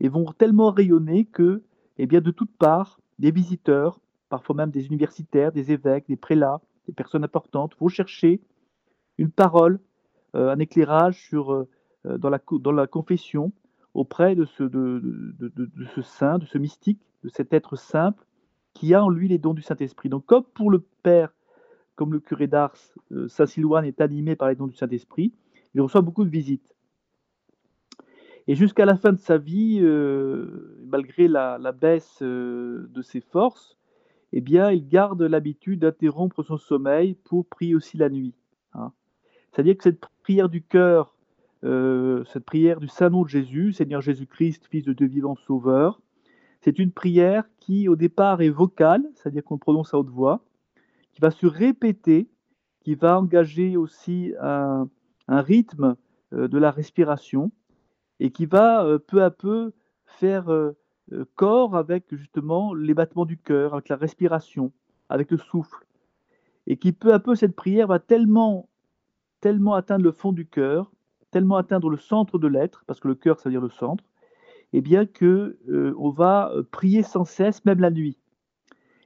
et 0.00 0.08
vont 0.08 0.24
tellement 0.32 0.70
rayonner 0.70 1.26
que, 1.26 1.62
eh 2.02 2.20
de 2.20 2.30
toutes 2.30 2.56
parts, 2.56 3.00
des 3.18 3.30
visiteurs, 3.30 4.00
parfois 4.28 4.56
même 4.56 4.70
des 4.70 4.86
universitaires, 4.86 5.52
des 5.52 5.72
évêques, 5.72 6.06
des 6.08 6.16
prélats, 6.16 6.60
des 6.86 6.92
personnes 6.92 7.24
importantes 7.24 7.74
vont 7.78 7.88
chercher 7.88 8.40
une 9.18 9.30
parole 9.30 9.80
un 10.32 10.60
éclairage 10.60 11.20
sur, 11.26 11.66
dans, 12.04 12.30
la, 12.30 12.40
dans 12.52 12.70
la 12.70 12.86
confession 12.86 13.52
auprès 13.94 14.36
de 14.36 14.44
ce, 14.44 14.62
saint, 16.02 16.38
de 16.38 16.46
ce 16.46 16.56
mystique, 16.56 17.00
de 17.24 17.28
cet 17.28 17.52
être 17.52 17.76
simple 17.76 18.24
qui 18.72 18.94
a 18.94 19.04
en 19.04 19.08
lui 19.08 19.28
les 19.28 19.38
dons 19.38 19.54
du 19.54 19.62
Saint-Esprit. 19.62 20.08
Donc 20.08 20.24
comme 20.26 20.44
pour 20.44 20.70
le 20.70 20.84
Père, 21.02 21.34
comme 21.96 22.12
le 22.12 22.20
curé 22.20 22.46
d'Ars, 22.46 22.76
Saint 23.28 23.46
Silouane 23.46 23.84
est 23.84 24.00
animé 24.00 24.36
par 24.36 24.48
les 24.48 24.54
dons 24.54 24.68
du 24.68 24.76
Saint-Esprit, 24.76 25.32
il 25.74 25.80
reçoit 25.80 26.00
beaucoup 26.00 26.24
de 26.24 26.30
visites. 26.30 26.74
Et 28.50 28.56
jusqu'à 28.56 28.84
la 28.84 28.96
fin 28.96 29.12
de 29.12 29.20
sa 29.20 29.38
vie, 29.38 29.78
euh, 29.80 30.76
malgré 30.84 31.28
la, 31.28 31.70
baisse 31.70 32.18
euh, 32.20 32.88
de 32.90 33.00
ses 33.00 33.20
forces, 33.20 33.78
eh 34.32 34.40
bien, 34.40 34.72
il 34.72 34.88
garde 34.88 35.22
l'habitude 35.22 35.82
d'interrompre 35.82 36.42
son 36.42 36.56
sommeil 36.56 37.14
pour 37.14 37.46
prier 37.46 37.76
aussi 37.76 37.96
la 37.96 38.08
nuit. 38.08 38.34
Hein. 38.74 38.90
C'est-à-dire 39.52 39.76
que 39.76 39.84
cette 39.84 40.00
prière 40.24 40.48
du 40.48 40.62
cœur, 40.64 41.14
euh, 41.62 42.24
cette 42.24 42.44
prière 42.44 42.80
du 42.80 42.88
Saint-Nom 42.88 43.22
de 43.22 43.28
Jésus, 43.28 43.72
Seigneur 43.72 44.00
Jésus-Christ, 44.00 44.66
Fils 44.68 44.84
de 44.84 44.94
Dieu 44.94 45.06
vivant, 45.06 45.36
Sauveur, 45.36 46.00
c'est 46.60 46.80
une 46.80 46.90
prière 46.90 47.44
qui, 47.60 47.88
au 47.88 47.94
départ, 47.94 48.42
est 48.42 48.48
vocale, 48.48 49.04
c'est-à-dire 49.14 49.44
qu'on 49.44 49.58
prononce 49.58 49.94
à 49.94 49.98
haute 49.98 50.10
voix, 50.10 50.42
qui 51.12 51.20
va 51.20 51.30
se 51.30 51.46
répéter, 51.46 52.28
qui 52.80 52.96
va 52.96 53.20
engager 53.20 53.76
aussi 53.76 54.34
un 54.40 54.88
rythme 55.28 55.94
de 56.32 56.58
la 56.58 56.72
respiration, 56.72 57.52
et 58.20 58.30
qui 58.30 58.46
va 58.46 58.84
euh, 58.84 58.98
peu 58.98 59.24
à 59.24 59.30
peu 59.30 59.72
faire 60.04 60.50
euh, 60.50 60.76
euh, 61.12 61.24
corps 61.34 61.74
avec 61.74 62.14
justement 62.14 62.74
les 62.74 62.94
battements 62.94 63.24
du 63.24 63.38
cœur, 63.38 63.72
avec 63.72 63.88
la 63.88 63.96
respiration, 63.96 64.70
avec 65.08 65.30
le 65.30 65.38
souffle. 65.38 65.84
Et 66.66 66.76
qui 66.76 66.92
peu 66.92 67.12
à 67.12 67.18
peu, 67.18 67.34
cette 67.34 67.56
prière 67.56 67.88
va 67.88 67.98
tellement, 67.98 68.68
tellement 69.40 69.74
atteindre 69.74 70.04
le 70.04 70.12
fond 70.12 70.32
du 70.32 70.46
cœur, 70.46 70.92
tellement 71.30 71.56
atteindre 71.56 71.88
le 71.88 71.96
centre 71.96 72.38
de 72.38 72.46
l'être, 72.46 72.84
parce 72.86 73.00
que 73.00 73.08
le 73.08 73.14
cœur, 73.14 73.40
ça 73.40 73.48
veut 73.48 73.54
dire 73.54 73.62
le 73.62 73.70
centre, 73.70 74.04
et 74.72 74.78
eh 74.78 74.80
bien 74.82 75.04
que 75.04 75.58
on 75.98 76.10
va 76.10 76.52
prier 76.70 77.02
sans 77.02 77.24
cesse, 77.24 77.64
même 77.64 77.80
la 77.80 77.90
nuit. 77.90 78.18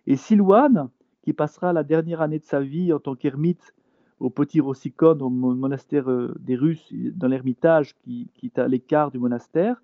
Et 0.06 0.16
Silouane, 0.16 0.90
qui 1.22 1.32
passera 1.32 1.72
la 1.72 1.84
dernière 1.84 2.20
année 2.20 2.38
de 2.38 2.44
sa 2.44 2.60
vie 2.60 2.92
en 2.92 2.98
tant 2.98 3.14
qu'ermite 3.14 3.72
au 4.20 4.30
Petit 4.30 4.60
Rossicone, 4.60 5.22
au 5.22 5.30
monastère 5.30 6.10
euh, 6.10 6.34
des 6.40 6.56
Russes, 6.56 6.92
dans 6.92 7.28
l'ermitage 7.28 7.94
qui, 7.96 8.30
est 8.42 8.58
à 8.58 8.68
l'écart 8.68 9.10
du 9.10 9.18
monastère, 9.18 9.82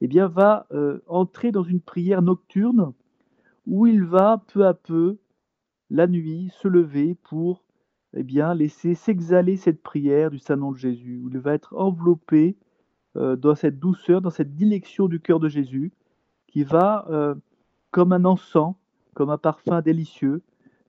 eh 0.00 0.08
bien, 0.08 0.28
va 0.28 0.66
euh, 0.72 1.00
entrer 1.06 1.52
dans 1.52 1.62
une 1.62 1.80
prière 1.80 2.22
nocturne 2.22 2.92
où 3.66 3.86
il 3.86 4.04
va 4.04 4.42
peu 4.52 4.66
à 4.66 4.74
peu, 4.74 5.18
la 5.90 6.06
nuit, 6.06 6.50
se 6.60 6.68
lever 6.68 7.16
pour 7.22 7.64
eh 8.14 8.22
bien, 8.22 8.54
laisser 8.54 8.94
s'exhaler 8.94 9.56
cette 9.56 9.82
prière 9.82 10.30
du 10.30 10.38
Saint-Nom 10.38 10.72
de 10.72 10.76
Jésus, 10.76 11.20
où 11.22 11.28
il 11.28 11.38
va 11.38 11.54
être 11.54 11.76
enveloppé 11.76 12.56
euh, 13.16 13.36
dans 13.36 13.54
cette 13.54 13.78
douceur, 13.78 14.20
dans 14.20 14.30
cette 14.30 14.54
dilection 14.54 15.06
du 15.08 15.20
cœur 15.20 15.40
de 15.40 15.48
Jésus, 15.48 15.92
qui 16.48 16.64
va, 16.64 17.06
comme 17.92 18.12
un 18.12 18.24
encens, 18.24 18.74
comme 19.14 19.30
un 19.30 19.38
parfum 19.38 19.80
délicieux, 19.82 20.42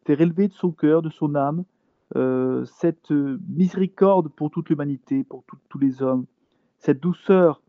faire 0.05 0.19
élever 0.19 0.47
de 0.47 0.53
son 0.53 0.71
cœur, 0.71 1.03
de 1.03 1.11
son 1.11 1.35
âme, 1.35 1.65
euh, 2.15 2.65
cette 2.65 3.11
miséricorde 3.11 4.29
pour 4.29 4.51
toute 4.51 4.69
l'humanité, 4.69 5.23
pour 5.23 5.43
tous 5.69 5.79
les 5.79 6.01
hommes, 6.01 6.25
cette 6.79 6.99
douceur, 6.99 7.61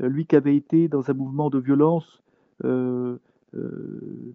euh, 0.00 0.08
lui 0.08 0.24
qui 0.26 0.36
avait 0.36 0.56
été 0.56 0.88
dans 0.88 1.10
un 1.10 1.14
mouvement 1.14 1.50
de 1.50 1.58
violence, 1.58 2.22
euh, 2.64 3.18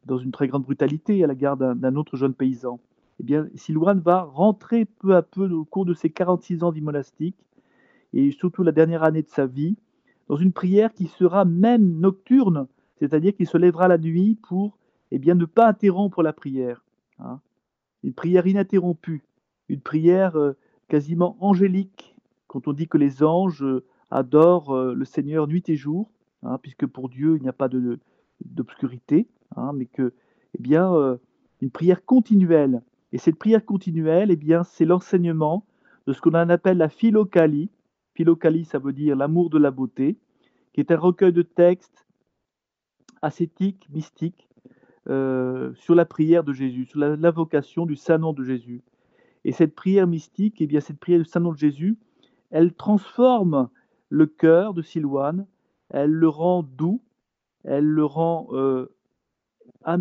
dans 0.06 0.18
une 0.18 0.32
très 0.32 0.48
grande 0.48 0.64
brutalité 0.64 1.24
à 1.24 1.28
la 1.28 1.34
garde 1.34 1.80
d'un 1.80 1.96
autre 1.96 2.18
jeune 2.18 2.36
paysan. 2.36 2.80
Eh 3.20 3.24
bien, 3.24 3.48
Silouane 3.56 4.00
va 4.00 4.22
rentrer 4.22 4.86
peu 4.86 5.16
à 5.16 5.24
peu 5.24 5.50
au 5.50 5.66
cours 5.66 5.86
de 5.86 5.96
ses 5.96 6.12
46 6.12 6.64
ans 6.64 6.70
vie 6.70 6.82
monastique, 6.82 7.38
et 8.14 8.30
surtout 8.32 8.62
la 8.62 8.72
dernière 8.72 9.02
année 9.04 9.24
de 9.24 9.30
sa 9.30 9.48
vie, 9.48 9.76
dans 10.28 10.36
une 10.36 10.52
prière 10.52 10.94
qui 10.94 11.08
sera 11.08 11.46
même 11.46 12.00
nocturne, 12.00 12.68
c'est-à-dire 13.00 13.36
qu'il 13.36 13.48
se 13.48 13.58
lèvera 13.58 13.88
la 13.88 13.98
nuit 13.98 14.38
pour 14.48 14.78
eh 15.12 15.20
bien, 15.20 15.36
ne 15.36 15.46
pas 15.46 15.68
interrompre 15.68 16.22
la 16.22 16.34
prière. 16.34 16.84
Hein. 17.20 17.40
Une 18.04 18.14
prière 18.14 18.46
ininterrompue 18.46 19.24
une 19.70 19.82
prière 19.82 20.38
euh, 20.38 20.54
quasiment 20.88 21.38
angélique, 21.40 22.16
quand 22.48 22.68
on 22.68 22.74
dit 22.74 22.88
que 22.88 22.98
les 22.98 23.24
anges 23.24 23.64
euh, 23.64 23.84
adorent 24.12 24.76
euh, 24.76 24.94
le 24.94 25.06
Seigneur 25.06 25.48
nuit 25.48 25.64
et 25.68 25.76
jour, 25.76 26.10
hein, 26.44 26.58
puisque 26.62 26.86
pour 26.86 27.10
Dieu 27.10 27.36
il 27.38 27.42
n'y 27.42 27.50
a 27.50 27.54
pas 27.54 27.70
d'obscurité, 28.42 29.28
hein, 29.56 29.72
mais 29.74 29.86
que, 29.86 30.14
eh 30.58 30.62
bien, 30.62 31.18
une 31.62 31.72
prière 31.72 32.06
continuelle. 32.06 32.82
Et 33.12 33.18
cette 33.18 33.38
prière 33.38 33.66
continuelle, 33.66 34.32
eh 34.32 34.36
bien, 34.36 34.64
c'est 34.64 34.86
l'enseignement 34.86 35.66
de 36.08 36.14
ce 36.14 36.22
qu'on 36.22 36.34
appelle 36.34 36.78
la 36.78 36.90
philocalie. 36.90 37.70
Philocalie, 38.14 38.66
ça 38.66 38.80
veut 38.80 38.94
dire 38.94 39.16
l'amour 39.16 39.50
de 39.50 39.58
la 39.58 39.72
beauté, 39.72 40.18
qui 40.74 40.80
est 40.80 40.92
un 40.92 40.98
recueil 40.98 41.34
de 41.34 41.42
textes 41.42 42.06
ascétiques, 43.22 43.88
mystiques, 43.92 44.48
sur 45.06 45.96
la 45.96 46.06
prière 46.06 46.44
de 46.44 46.54
Jésus, 46.54 46.86
sur 46.86 47.00
l'invocation 47.00 47.86
du 47.86 47.96
saint 47.96 48.18
nom 48.18 48.34
de 48.34 48.44
Jésus. 48.44 48.82
Et 49.48 49.54
cette 49.54 49.76
prière 49.76 50.08
mystique, 50.08 50.58
eh 50.60 50.68
bien, 50.68 50.82
cette 50.82 51.00
prière 51.00 51.20
du 51.20 51.26
Saint-Nom 51.26 51.54
de 51.54 51.58
Jésus, 51.58 51.98
elle 52.52 52.74
transforme 52.74 53.70
le 54.10 54.26
cœur 54.26 54.74
de 54.74 54.82
Silouane, 54.82 55.48
elle 55.90 56.12
le 56.12 56.28
rend 56.28 56.64
doux, 56.64 57.02
elle 57.64 57.86
le 57.86 58.04
rend 58.04 58.50
euh, 58.52 58.94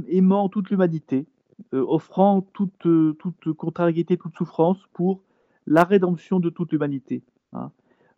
aimant 0.09 0.49
toute 0.49 0.69
l'humanité, 0.71 1.29
euh, 1.75 1.85
offrant 1.87 2.41
toute, 2.41 2.89
toute, 3.19 3.53
contrariété, 3.53 4.17
toute 4.17 4.35
souffrance 4.35 4.79
pour 4.93 5.23
la 5.69 5.85
rédemption 5.85 6.41
de 6.41 6.51
toute 6.51 6.73
l'humanité. 6.73 7.23
Hein. 7.53 7.71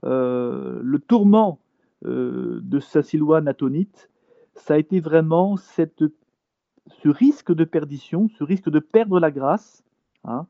Euh, 0.05 0.81
le 0.83 0.99
tourment 0.99 1.61
de 2.05 2.81
Saint 2.81 3.03
Silouane 3.03 3.49
atonite, 3.49 4.09
ça 4.55 4.75
a 4.75 4.79
été 4.79 4.99
vraiment 5.01 5.59
ce 5.59 7.09
risque 7.09 7.53
de 7.53 7.65
perdition, 7.65 8.31
ce 8.39 8.45
risque 8.45 8.71
de 8.71 8.79
perdre 8.79 9.21
la 9.21 9.31
grâce, 9.31 9.85
hein, 10.25 10.47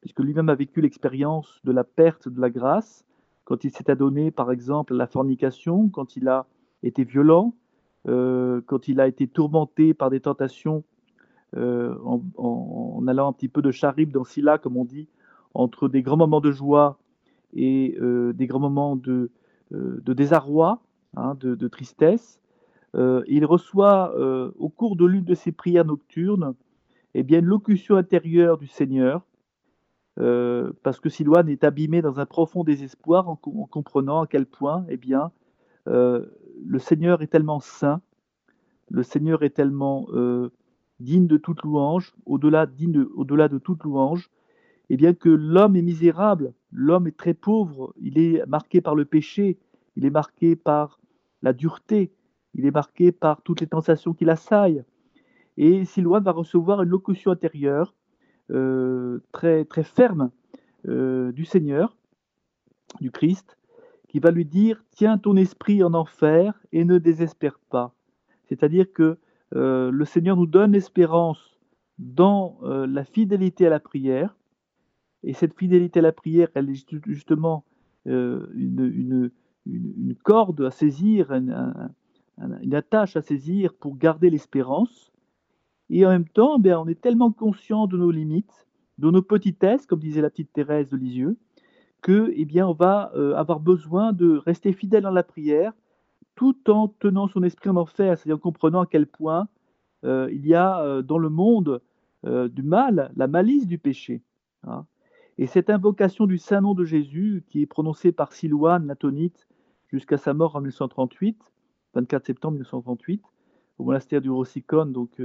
puisque 0.00 0.20
lui-même 0.20 0.48
a 0.48 0.54
vécu 0.54 0.80
l'expérience 0.80 1.60
de 1.64 1.72
la 1.72 1.84
perte 1.84 2.28
de 2.28 2.40
la 2.40 2.50
grâce, 2.50 3.04
quand 3.44 3.64
il 3.64 3.70
s'est 3.70 3.90
adonné, 3.90 4.30
par 4.30 4.52
exemple, 4.52 4.94
à 4.94 4.96
la 4.96 5.06
fornication, 5.06 5.88
quand 5.88 6.16
il 6.16 6.28
a 6.28 6.46
été 6.82 7.04
violent, 7.04 7.54
euh, 8.08 8.60
quand 8.66 8.88
il 8.88 9.00
a 9.00 9.06
été 9.06 9.26
tourmenté 9.26 9.92
par 9.92 10.08
des 10.08 10.20
tentations 10.20 10.84
euh, 11.56 11.96
en, 12.04 13.06
allant 13.08 13.28
un 13.28 13.32
petit 13.32 13.48
peu 13.48 13.60
de 13.60 13.70
charib 13.70 14.12
dans 14.12 14.24
Silla, 14.24 14.58
comme 14.58 14.76
on 14.76 14.84
dit, 14.84 15.08
entre 15.52 15.88
des 15.88 16.00
grands 16.02 16.16
moments 16.16 16.40
de 16.40 16.52
joie 16.52 16.98
et 17.52 17.96
euh, 18.00 18.32
des 18.32 18.46
grands 18.46 18.60
moments 18.60 18.96
de, 18.96 19.30
désarroi, 19.70 20.80
hein, 21.16 21.34
de, 21.38 21.68
tristesse. 21.68 22.40
il 22.94 23.44
reçoit 23.44 24.14
au 24.58 24.68
cours 24.68 24.96
de 24.96 25.06
l'une 25.06 25.24
de 25.24 25.34
ses 25.34 25.52
prières 25.52 25.84
nocturnes 25.84 26.54
eh 27.14 27.24
bien, 27.24 27.40
une 27.40 27.46
locution 27.46 27.96
intérieure 27.96 28.58
du 28.58 28.68
Seigneur 28.68 29.22
euh, 30.18 30.72
parce 30.82 31.00
que 31.00 31.08
Silouane 31.08 31.48
est 31.48 31.64
abîmé 31.64 32.02
dans 32.02 32.18
un 32.18 32.26
profond 32.26 32.64
désespoir 32.64 33.28
en, 33.28 33.36
comprenant 33.36 34.22
à 34.22 34.26
quel 34.26 34.46
point 34.46 34.84
eh 34.88 34.96
bien, 34.96 35.30
euh, 35.88 36.26
le 36.64 36.78
Seigneur 36.78 37.22
est 37.22 37.28
tellement 37.28 37.60
saint, 37.60 38.02
le 38.90 39.02
Seigneur 39.02 39.42
est 39.42 39.50
tellement 39.50 40.08
euh, 40.12 40.50
digne 40.98 41.26
de 41.26 41.36
toute 41.36 41.62
louange, 41.62 42.14
au-delà 42.26 42.66
au 43.14 43.24
de 43.24 43.58
toute 43.58 43.84
louange, 43.84 44.30
eh 44.90 44.96
bien 44.96 45.14
que 45.14 45.28
l'homme 45.28 45.76
est 45.76 45.82
misérable, 45.82 46.52
l'homme 46.72 47.06
est 47.06 47.16
très 47.16 47.34
pauvre, 47.34 47.94
il 48.00 48.18
est 48.18 48.44
marqué 48.46 48.80
par 48.80 48.96
le 48.96 49.04
péché, 49.04 49.58
il 49.96 50.04
est 50.04 50.10
marqué 50.10 50.56
par 50.56 50.98
la 51.42 51.52
dureté, 51.52 52.12
il 52.54 52.66
est 52.66 52.72
marqué 52.72 53.12
par 53.12 53.42
toutes 53.42 53.60
les 53.60 53.68
tentations 53.68 54.12
qui 54.12 54.24
l'assaillent. 54.24 54.82
Et 55.56 55.84
Silouane 55.84 56.24
va 56.24 56.32
recevoir 56.32 56.82
une 56.82 56.88
locution 56.88 57.30
intérieure 57.30 57.94
très, 59.32 59.64
très 59.64 59.84
ferme 59.84 60.30
euh, 60.88 61.30
du 61.32 61.44
Seigneur, 61.44 61.94
du 63.02 63.10
Christ, 63.10 63.58
qui 64.08 64.18
va 64.18 64.30
lui 64.30 64.46
dire 64.46 64.82
Tiens 64.92 65.18
ton 65.18 65.36
esprit 65.36 65.82
en 65.82 65.92
enfer 65.92 66.58
et 66.72 66.84
ne 66.84 66.96
désespère 66.96 67.58
pas. 67.68 67.92
C'est-à-dire 68.48 68.90
que 68.90 69.18
euh, 69.54 69.90
le 69.90 70.04
Seigneur 70.06 70.36
nous 70.36 70.46
donne 70.46 70.74
espérance 70.74 71.58
dans 71.98 72.58
la 72.62 73.04
fidélité 73.04 73.66
à 73.66 73.70
la 73.70 73.78
prière. 73.78 74.34
Et 75.22 75.34
cette 75.34 75.54
fidélité 75.58 75.98
à 75.98 76.02
la 76.02 76.12
prière, 76.12 76.48
elle 76.54 76.70
est 76.70 76.86
justement 77.06 77.62
une, 78.06 79.30
corde 80.22 80.62
à 80.62 80.70
saisir, 80.70 81.30
une, 81.30 81.92
attache 82.72 83.16
à 83.16 83.20
saisir 83.20 83.74
pour 83.74 83.98
garder 83.98 84.30
l'espérance. 84.30 85.09
Et 85.90 86.06
en 86.06 86.10
même 86.10 86.28
temps, 86.28 86.60
ben, 86.60 86.76
on 86.76 86.86
est 86.86 87.00
tellement 87.00 87.32
conscient 87.32 87.88
de 87.88 87.98
nos 87.98 88.12
limites, 88.12 88.68
de 88.98 89.10
nos 89.10 89.22
petitesses, 89.22 89.86
comme 89.86 89.98
disait 89.98 90.22
la 90.22 90.30
petite 90.30 90.52
Thérèse 90.52 90.90
de 90.90 90.96
Lisieux, 90.96 91.36
que, 92.00 92.32
eh 92.34 92.44
bien, 92.44 92.66
on 92.68 92.72
va 92.72 93.10
euh, 93.16 93.34
avoir 93.34 93.58
besoin 93.58 94.12
de 94.12 94.36
rester 94.36 94.72
fidèle 94.72 95.02
dans 95.02 95.10
la 95.10 95.24
prière, 95.24 95.72
tout 96.36 96.70
en 96.70 96.88
tenant 96.88 97.26
son 97.26 97.42
esprit 97.42 97.70
en 97.70 97.76
enfer, 97.76 98.16
c'est-à-dire 98.16 98.36
en 98.36 98.38
comprenant 98.38 98.82
à 98.82 98.86
quel 98.86 99.06
point 99.06 99.48
euh, 100.04 100.28
il 100.32 100.46
y 100.46 100.54
a 100.54 100.80
euh, 100.80 101.02
dans 101.02 101.18
le 101.18 101.28
monde 101.28 101.82
du 102.22 102.62
mal, 102.62 103.10
la 103.16 103.26
malice 103.28 103.66
du 103.66 103.78
péché. 103.78 104.20
Hein. 104.64 104.84
Et 105.38 105.46
cette 105.46 105.70
invocation 105.70 106.26
du 106.26 106.36
saint 106.36 106.60
nom 106.60 106.74
de 106.74 106.84
Jésus, 106.84 107.42
qui 107.46 107.62
est 107.62 107.66
prononcée 107.66 108.12
par 108.12 108.34
Silouane, 108.34 108.86
l'atonite, 108.86 109.48
jusqu'à 109.88 110.18
sa 110.18 110.34
mort 110.34 110.54
en 110.54 110.60
1938, 110.60 111.38
24 111.94 112.26
septembre 112.26 112.52
1938, 112.56 113.22
au 113.78 113.84
monastère 113.84 114.20
du 114.20 114.28
Rossicone, 114.28 114.92
donc 114.92 115.18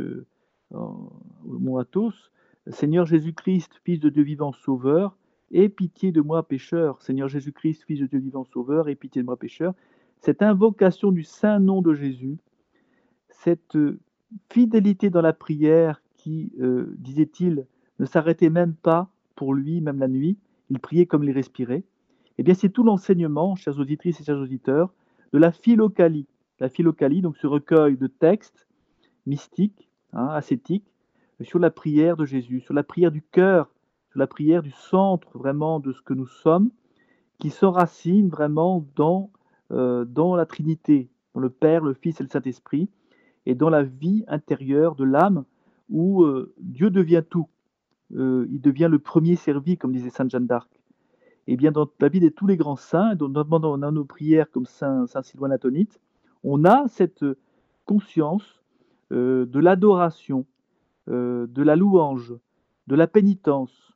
euh, 0.73 0.77
Mont 1.45 1.77
Athos, 1.77 2.13
Seigneur 2.67 3.05
Jésus-Christ, 3.05 3.81
Fils 3.83 3.99
de 3.99 4.09
Dieu 4.09 4.23
vivant, 4.23 4.51
Sauveur, 4.51 5.15
aie 5.51 5.69
pitié 5.69 6.11
de 6.11 6.21
moi 6.21 6.47
pécheur. 6.47 7.01
Seigneur 7.01 7.27
Jésus-Christ, 7.27 7.83
Fils 7.85 7.99
de 7.99 8.07
Dieu 8.07 8.19
vivant, 8.19 8.45
Sauveur, 8.45 8.89
aie 8.89 8.95
pitié 8.95 9.21
de 9.21 9.25
moi 9.25 9.37
pécheur. 9.37 9.73
Cette 10.21 10.41
invocation 10.41 11.11
du 11.11 11.23
saint 11.23 11.59
nom 11.59 11.81
de 11.81 11.93
Jésus, 11.93 12.37
cette 13.29 13.77
fidélité 14.49 15.09
dans 15.09 15.21
la 15.21 15.33
prière 15.33 16.01
qui, 16.15 16.51
euh, 16.59 16.95
disait-il, 16.97 17.67
ne 17.99 18.05
s'arrêtait 18.05 18.49
même 18.49 18.73
pas 18.73 19.09
pour 19.35 19.53
lui, 19.53 19.81
même 19.81 19.99
la 19.99 20.07
nuit, 20.07 20.37
il 20.69 20.79
priait 20.79 21.05
comme 21.05 21.23
il 21.23 21.31
respirait, 21.31 21.83
eh 22.37 22.43
bien 22.43 22.53
c'est 22.53 22.69
tout 22.69 22.83
l'enseignement, 22.83 23.55
chers 23.55 23.79
auditrices 23.79 24.19
et 24.19 24.23
chers 24.23 24.39
auditeurs, 24.39 24.93
de 25.33 25.37
la 25.37 25.51
philocalie. 25.51 26.27
La 26.59 26.69
philocalie, 26.69 27.21
donc 27.21 27.37
ce 27.37 27.47
recueil 27.47 27.97
de 27.97 28.07
textes 28.07 28.67
mystiques, 29.25 29.84
hein, 30.15 30.27
ascétiques, 30.27 30.91
sur 31.41 31.59
la 31.59 31.69
prière 31.69 32.17
de 32.17 32.25
Jésus, 32.25 32.61
sur 32.61 32.73
la 32.73 32.83
prière 32.83 33.11
du 33.11 33.21
cœur, 33.21 33.69
sur 34.09 34.19
la 34.19 34.27
prière 34.27 34.61
du 34.63 34.71
centre 34.71 35.37
vraiment 35.37 35.79
de 35.79 35.91
ce 35.91 36.01
que 36.01 36.13
nous 36.13 36.27
sommes, 36.27 36.71
qui 37.39 37.49
s'enracine 37.49 38.29
vraiment 38.29 38.85
dans, 38.95 39.31
euh, 39.71 40.05
dans 40.05 40.35
la 40.35 40.45
Trinité, 40.45 41.09
dans 41.33 41.41
le 41.41 41.49
Père, 41.49 41.83
le 41.83 41.93
Fils 41.93 42.19
et 42.19 42.23
le 42.23 42.29
Saint-Esprit, 42.29 42.89
et 43.45 43.55
dans 43.55 43.69
la 43.69 43.83
vie 43.83 44.23
intérieure 44.27 44.95
de 44.95 45.03
l'âme 45.03 45.43
où 45.89 46.23
euh, 46.23 46.53
Dieu 46.59 46.89
devient 46.89 47.23
tout. 47.29 47.47
Euh, 48.15 48.47
il 48.49 48.61
devient 48.61 48.87
le 48.89 48.99
premier 48.99 49.35
servi, 49.35 49.77
comme 49.77 49.91
disait 49.91 50.09
Sainte 50.09 50.31
Jeanne 50.31 50.47
d'Arc. 50.47 50.69
Et 51.47 51.53
eh 51.53 51.57
bien, 51.57 51.71
dans 51.71 51.87
la 51.99 52.09
vie 52.09 52.19
de 52.19 52.29
tous 52.29 52.47
les 52.47 52.57
grands 52.57 52.75
saints, 52.75 53.13
notamment 53.15 53.59
dans 53.59 53.91
nos 53.91 54.05
prières 54.05 54.49
comme 54.49 54.65
Saint, 54.65 55.05
Saint 55.05 55.21
Sylvain 55.21 55.47
Latonite, 55.47 55.99
on 56.43 56.65
a 56.65 56.87
cette 56.87 57.23
conscience 57.85 58.63
euh, 59.11 59.45
de 59.45 59.59
l'adoration, 59.59 60.45
de 61.07 61.61
la 61.61 61.75
louange, 61.75 62.33
de 62.87 62.95
la 62.95 63.05
pénitence, 63.05 63.93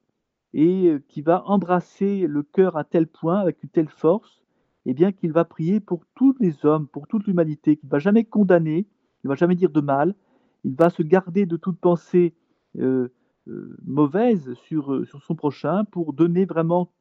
et 0.53 0.95
qui 1.07 1.23
va 1.23 1.43
embrasser 1.47 2.27
le 2.27 2.43
cœur 2.43 2.77
à 2.77 2.83
tel 2.83 3.07
point, 3.07 3.39
avec 3.39 3.63
une 3.63 3.69
telle 3.69 3.89
force, 3.89 4.43
et 4.85 4.91
eh 4.91 4.93
bien 4.93 5.11
qu'il 5.11 5.31
va 5.31 5.43
prier 5.43 5.79
pour 5.79 6.03
tous 6.15 6.35
les 6.39 6.65
hommes, 6.65 6.87
pour 6.87 7.07
toute 7.07 7.25
l'humanité, 7.25 7.77
qu'il 7.77 7.87
ne 7.87 7.91
va 7.91 7.99
jamais 7.99 8.25
condamner, 8.25 8.87
il 9.23 9.27
ne 9.27 9.29
va 9.29 9.35
jamais 9.35 9.55
dire 9.55 9.71
de 9.71 9.81
mal, 9.81 10.15
il 10.63 10.75
va 10.75 10.89
se 10.89 11.03
garder 11.03 11.45
de 11.45 11.57
toute 11.57 11.79
pensée 11.79 12.33
euh, 12.77 13.09
euh, 13.47 13.75
mauvaise 13.85 14.53
sur, 14.53 14.93
euh, 14.93 15.05
son 15.05 15.35
prochain 15.35 15.85
pour 15.85 16.13
donner 16.13 16.45
vraiment 16.45 16.91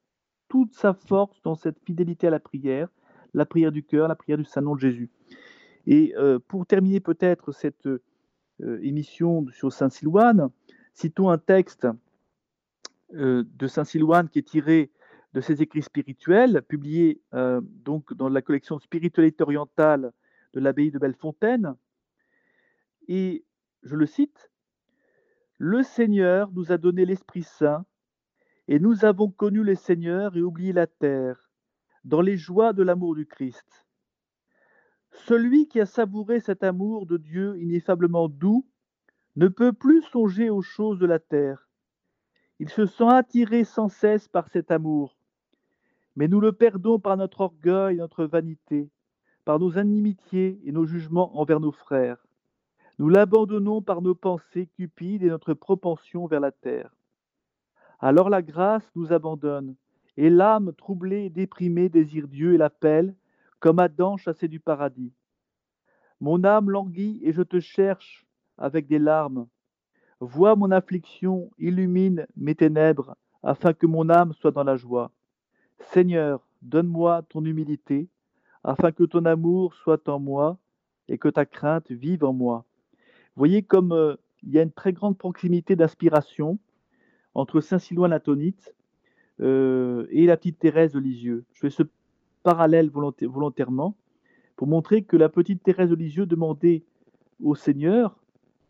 toute 0.49 0.75
sa 0.75 0.95
force 0.95 1.41
dans 1.43 1.55
cette 1.55 1.79
fidélité 1.85 2.27
à 2.27 2.31
la 2.31 2.41
prière, 2.41 2.89
la 3.35 3.45
prière 3.45 3.73
du 3.73 3.83
cœur, 3.83 4.09
la 4.09 4.17
prière 4.17 4.39
du 4.39 4.45
Saint-Nom 4.45 4.75
de 4.75 4.81
Jésus. 4.81 5.11
Et 5.87 6.15
pour 6.49 6.67
terminer 6.67 7.01
peut-être 7.01 7.53
cette 7.53 7.89
émission 8.83 9.47
sur 9.53 9.73
Saint 9.73 9.89
Silouane, 9.89 10.51
citons 10.95 11.31
un 11.31 11.39
texte 11.39 11.87
de 13.13 13.67
Saint 13.67 13.85
Silouane 13.85 14.29
qui 14.29 14.41
est 14.41 14.49
tiré 14.49 14.91
de 15.35 15.41
ses 15.41 15.63
écrits 15.63 15.83
spirituels, 15.83 16.63
publié 16.63 17.21
donc 17.33 18.13
dans 18.15 18.29
la 18.29 18.43
collection 18.43 18.79
Spiritualité 18.79 19.43
orientale 19.43 20.13
de 20.55 20.61
l'abbaye 20.61 20.91
de 20.91 20.99
Bellefontaine, 20.99 21.75
et 23.07 23.45
je 23.83 23.95
le 23.95 24.07
cite, 24.07 24.51
Le 25.59 25.83
Seigneur 25.83 26.51
nous 26.53 26.73
a 26.73 26.79
donné 26.79 27.05
l'Esprit 27.05 27.43
Saint, 27.43 27.85
et 28.67 28.79
nous 28.79 29.05
avons 29.05 29.31
connu 29.31 29.63
le 29.63 29.75
Seigneur 29.75 30.37
et 30.37 30.43
oublié 30.43 30.73
la 30.73 30.87
terre, 30.87 31.51
dans 32.05 32.21
les 32.21 32.37
joies 32.37 32.73
de 32.73 32.83
l'amour 32.83 33.15
du 33.15 33.27
Christ. 33.27 33.87
Celui 35.27 35.69
qui 35.69 35.81
a 35.81 35.87
savouré 35.87 36.41
cet 36.41 36.63
amour 36.63 37.05
de 37.07 37.17
Dieu 37.17 37.59
ineffablement 37.59 38.29
doux 38.29 38.67
ne 39.37 39.49
peut 39.49 39.73
plus 39.73 40.03
songer 40.03 40.49
aux 40.49 40.63
choses 40.63 40.99
de 40.99 41.07
la 41.07 41.19
terre. 41.19 41.69
Il 42.61 42.69
se 42.69 42.87
sent 42.87 43.09
attiré 43.09 43.65
sans 43.65 43.89
cesse 43.89 44.27
par 44.29 44.49
cet 44.49 44.71
amour. 44.71 45.17
Mais 46.17 46.29
nous 46.29 46.41
le 46.41 46.53
perdons 46.53 46.99
par 46.99 47.17
notre 47.17 47.43
orgueil 47.43 47.97
et 47.97 47.99
notre 47.99 48.25
vanité, 48.25 48.91
par 49.45 49.59
nos 49.59 49.73
inimitiés 49.73 50.61
et 50.65 50.73
nos 50.73 50.87
jugements 50.87 51.39
envers 51.39 51.61
nos 51.61 51.73
frères. 51.73 52.25
Nous 52.99 53.09
l'abandonnons 53.09 53.83
par 53.83 54.03
nos 54.03 54.15
pensées 54.15 54.69
cupides 54.77 55.23
et 55.23 55.29
notre 55.29 55.55
propension 55.55 56.27
vers 56.27 56.41
la 56.41 56.53
terre. 56.53 56.95
Alors 58.01 58.31
la 58.31 58.43
grâce 58.43 58.91
nous 58.97 59.13
abandonne, 59.13 59.77
et 60.17 60.31
l'âme 60.31 60.73
troublée 60.73 61.27
et 61.27 61.31
déprimée 61.31 61.89
désire 61.89 62.29
Dieu 62.29 62.55
et 62.55 62.59
l'appelle, 62.59 63.15
comme 63.61 63.79
Adam 63.79 64.17
chassé 64.17 64.49
du 64.49 64.61
paradis. 64.61 65.13
Mon 66.21 66.45
âme 66.45 66.71
languit 66.71 67.21
et 67.23 67.33
je 67.33 67.43
te 67.43 67.61
cherche 67.61 68.27
avec 68.57 68.87
des 68.87 68.99
larmes. 68.99 69.47
Vois 70.21 70.57
mon 70.57 70.71
affliction, 70.71 71.51
illumine 71.59 72.27
mes 72.37 72.55
ténèbres, 72.55 73.17
afin 73.43 73.73
que 73.73 73.87
mon 73.87 74.09
âme 74.09 74.33
soit 74.33 74.51
dans 74.51 74.65
la 74.65 74.77
joie. 74.77 75.13
Seigneur, 75.79 76.47
donne-moi 76.63 77.23
ton 77.29 77.45
humilité, 77.45 78.09
afin 78.65 78.91
que 78.91 79.05
ton 79.05 79.25
amour 79.25 79.75
soit 79.75 80.09
en 80.09 80.19
moi 80.19 80.59
et 81.09 81.19
que 81.19 81.29
ta 81.29 81.47
crainte 81.47 81.91
vive 81.91 82.25
en 82.25 82.33
moi. 82.33 82.65
Voyez 83.37 83.63
comme 83.63 83.93
euh, 83.93 84.17
il 84.43 84.51
y 84.51 84.59
a 84.59 84.63
une 84.63 84.73
très 84.73 84.93
grande 84.93 85.17
proximité 85.17 85.77
d'inspiration 85.77 86.59
entre 87.35 87.61
Saint-Silouan 87.61 88.09
l'Atonite 88.09 88.75
euh, 89.41 90.07
et 90.11 90.27
la 90.27 90.37
petite 90.37 90.59
Thérèse 90.59 90.93
de 90.93 90.99
Lisieux. 90.99 91.45
Parallèle 92.43 92.91
volontairement 92.91 93.97
pour 94.57 94.67
montrer 94.67 95.03
que 95.03 95.17
la 95.17 95.29
petite 95.29 95.63
Thérèse 95.63 95.91
de 95.91 96.25
demandait 96.25 96.83
au 97.43 97.55
Seigneur 97.55 98.19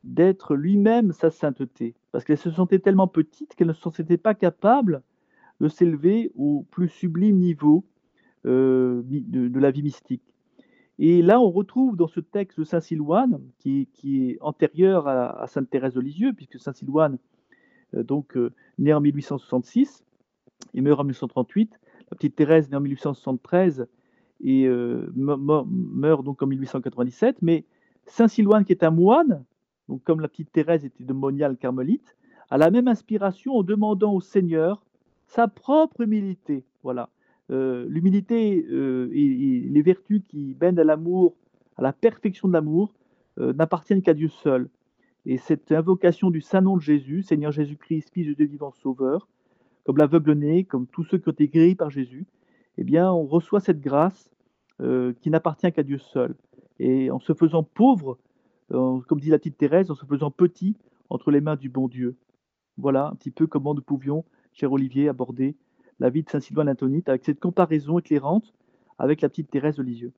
d'être 0.04 0.54
lui-même 0.54 1.12
sa 1.12 1.30
sainteté, 1.30 1.94
parce 2.12 2.24
qu'elle 2.24 2.38
se 2.38 2.50
sentait 2.50 2.78
tellement 2.78 3.08
petite 3.08 3.54
qu'elle 3.54 3.68
ne 3.68 3.72
se 3.72 3.80
sentait 3.80 4.16
pas 4.16 4.34
capable 4.34 5.02
de 5.60 5.68
s'élever 5.68 6.30
au 6.36 6.64
plus 6.70 6.88
sublime 6.88 7.38
niveau 7.38 7.84
euh, 8.46 9.02
de, 9.04 9.58
la 9.58 9.70
vie 9.70 9.82
mystique. 9.82 10.22
Et 10.98 11.22
là, 11.22 11.40
on 11.40 11.50
retrouve 11.50 11.96
dans 11.96 12.06
ce 12.06 12.20
texte 12.20 12.58
de 12.58 12.64
Saint 12.64 12.80
Silouane, 12.80 13.40
qui, 13.58 13.88
est 14.04 14.38
antérieur 14.40 15.08
à, 15.08 15.46
Sainte 15.46 15.70
Thérèse 15.70 15.94
de 15.94 16.00
Lisieux, 16.00 16.32
puisque 16.32 16.58
Saint 16.58 16.72
Silouane, 16.72 17.18
euh, 17.94 18.02
donc 18.02 18.36
euh, 18.36 18.52
né 18.78 18.92
en 18.92 19.00
1866 19.00 20.04
et 20.74 20.80
meurt 20.80 21.00
en 21.00 21.04
1938. 21.04 21.78
La 22.10 22.16
petite 22.16 22.36
Thérèse 22.36 22.70
née 22.70 22.76
en 22.76 22.80
1873 22.80 23.86
et 24.42 24.66
euh, 24.66 25.10
meurt 25.16 26.24
donc 26.24 26.42
en 26.42 26.46
1897. 26.46 27.36
Mais 27.42 27.64
Saint 28.06 28.28
Silouane, 28.28 28.64
qui 28.64 28.72
est 28.72 28.84
un 28.84 28.90
moine, 28.90 29.44
donc 29.88 30.02
comme 30.04 30.20
la 30.20 30.28
petite 30.28 30.52
Thérèse 30.52 30.84
était 30.84 31.04
de 31.04 31.12
monial 31.12 31.56
carmélite, 31.56 32.16
a 32.50 32.56
la 32.56 32.70
même 32.70 32.88
inspiration 32.88 33.56
en 33.56 33.62
demandant 33.62 34.14
au 34.14 34.20
Seigneur 34.20 34.82
sa 35.26 35.48
propre 35.48 36.02
humilité. 36.02 36.64
Voilà. 36.82 37.10
Euh, 37.50 37.86
l'humilité 37.88 38.64
euh, 38.70 39.10
et, 39.12 39.66
les 39.68 39.82
vertus 39.82 40.22
qui 40.28 40.54
baignent 40.54 40.78
à 40.78 40.84
l'amour, 40.84 41.34
à 41.76 41.82
la 41.82 41.92
perfection 41.92 42.48
de 42.48 42.52
l'amour, 42.52 42.94
n'appartiennent 43.36 44.02
qu'à 44.02 44.14
Dieu 44.14 44.26
seul. 44.26 44.68
Et 45.24 45.38
cette 45.38 45.70
invocation 45.70 46.28
du 46.28 46.40
Saint-Nom 46.40 46.76
de 46.76 46.82
Jésus, 46.82 47.22
Seigneur 47.22 47.52
Jésus-Christ, 47.52 48.10
Fils 48.12 48.26
de 48.26 48.32
Dieu 48.32 48.46
vivant, 48.46 48.72
Sauveur, 48.72 49.28
comme 49.88 49.96
l'aveugle-né, 49.96 50.64
comme 50.64 50.86
tous 50.86 51.04
ceux 51.04 51.16
qui 51.16 51.30
ont 51.30 51.32
été 51.32 51.48
guéris 51.48 51.74
par 51.74 51.88
Jésus, 51.88 52.26
eh 52.76 52.84
bien, 52.84 53.10
on 53.10 53.24
reçoit 53.24 53.60
cette 53.60 53.80
grâce 53.80 54.30
qui 54.78 55.30
n'appartient 55.30 55.72
qu'à 55.72 55.82
Dieu 55.82 55.96
seul. 55.96 56.34
Et 56.78 57.10
en 57.10 57.20
se 57.20 57.32
faisant 57.32 57.62
pauvre, 57.62 58.18
comme 58.68 59.18
dit 59.18 59.30
la 59.30 59.38
petite 59.38 59.56
Thérèse, 59.56 59.90
en 59.90 59.94
se 59.94 60.04
faisant 60.04 60.30
petit 60.30 60.76
entre 61.08 61.30
les 61.30 61.40
mains 61.40 61.56
du 61.56 61.70
bon 61.70 61.88
Dieu. 61.88 62.16
Voilà 62.76 63.06
un 63.06 63.14
petit 63.14 63.30
peu 63.30 63.46
comment 63.46 63.72
nous 63.74 63.80
pouvions, 63.80 64.26
cher 64.52 64.70
Olivier, 64.70 65.08
aborder 65.08 65.56
la 66.00 66.10
vie 66.10 66.22
de 66.22 66.28
Saint-Sylvain 66.28 66.64
l'Antonite 66.64 67.08
avec 67.08 67.24
cette 67.24 67.40
comparaison 67.40 67.98
éclairante 67.98 68.52
avec 68.98 69.22
la 69.22 69.30
petite 69.30 69.50
Thérèse 69.50 69.76
de 69.76 69.82
Lisieux. 69.82 70.12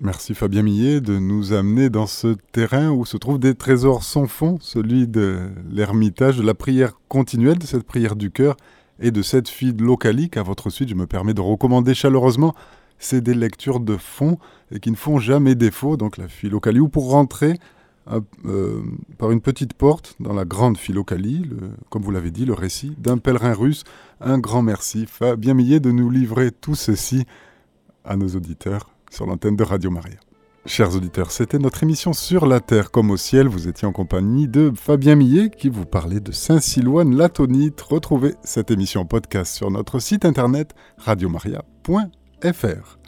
Merci 0.00 0.34
Fabien 0.34 0.62
Millet 0.62 1.00
de 1.00 1.18
nous 1.20 1.52
amener 1.52 1.90
dans 1.90 2.06
ce 2.06 2.34
terrain 2.50 2.90
où 2.90 3.04
se 3.04 3.16
trouvent 3.18 3.38
des 3.38 3.54
trésors 3.54 4.02
sans 4.02 4.26
fond, 4.26 4.58
celui 4.60 5.06
de 5.06 5.48
l'ermitage, 5.70 6.38
de 6.38 6.42
la 6.42 6.54
prière 6.54 6.98
continuelle, 7.06 7.58
de 7.58 7.66
cette 7.66 7.84
prière 7.84 8.16
du 8.16 8.32
cœur 8.32 8.56
et 9.00 9.10
de 9.10 9.22
cette 9.22 9.48
fille 9.48 9.74
localique. 9.76 10.36
À 10.36 10.42
votre 10.42 10.70
suite, 10.70 10.88
je 10.88 10.94
me 10.94 11.06
permets 11.06 11.34
de 11.34 11.40
recommander 11.40 11.94
chaleureusement. 11.94 12.54
C'est 12.98 13.22
des 13.22 13.34
lectures 13.34 13.80
de 13.80 13.96
fond 13.96 14.38
et 14.70 14.78
qui 14.78 14.90
ne 14.90 14.96
font 14.96 15.18
jamais 15.18 15.54
défaut. 15.54 15.96
Donc 15.96 16.18
la 16.18 16.28
philocalie, 16.28 16.80
ou 16.80 16.88
pour 16.88 17.10
rentrer, 17.10 17.58
euh, 18.44 18.82
par 19.18 19.30
une 19.30 19.40
petite 19.40 19.74
porte 19.74 20.16
dans 20.20 20.32
la 20.32 20.44
grande 20.44 20.76
Philocalie, 20.76 21.48
comme 21.90 22.02
vous 22.02 22.10
l'avez 22.10 22.30
dit, 22.30 22.44
le 22.44 22.54
récit 22.54 22.94
d'un 22.98 23.18
pèlerin 23.18 23.52
russe. 23.52 23.84
Un 24.20 24.38
grand 24.38 24.62
merci, 24.62 25.06
Fabien 25.06 25.54
Millet, 25.54 25.80
de 25.80 25.92
nous 25.92 26.10
livrer 26.10 26.50
tout 26.50 26.74
ceci 26.74 27.24
à 28.04 28.16
nos 28.16 28.28
auditeurs 28.28 28.90
sur 29.10 29.26
l'antenne 29.26 29.56
de 29.56 29.62
Radio 29.62 29.90
Maria. 29.90 30.18
Chers 30.66 30.94
auditeurs, 30.94 31.30
c'était 31.30 31.58
notre 31.58 31.82
émission 31.82 32.12
sur 32.12 32.46
la 32.46 32.60
Terre 32.60 32.90
comme 32.90 33.10
au 33.10 33.16
ciel. 33.16 33.48
Vous 33.48 33.66
étiez 33.66 33.88
en 33.88 33.92
compagnie 33.92 34.46
de 34.46 34.70
Fabien 34.74 35.14
Millet 35.14 35.48
qui 35.48 35.70
vous 35.70 35.86
parlait 35.86 36.20
de 36.20 36.32
Saint-Siloine 36.32 37.16
latonite. 37.16 37.80
Retrouvez 37.80 38.34
cette 38.44 38.70
émission 38.70 39.06
podcast 39.06 39.54
sur 39.54 39.70
notre 39.70 40.00
site 40.00 40.26
internet 40.26 40.74
radiomaria.fr. 40.98 42.99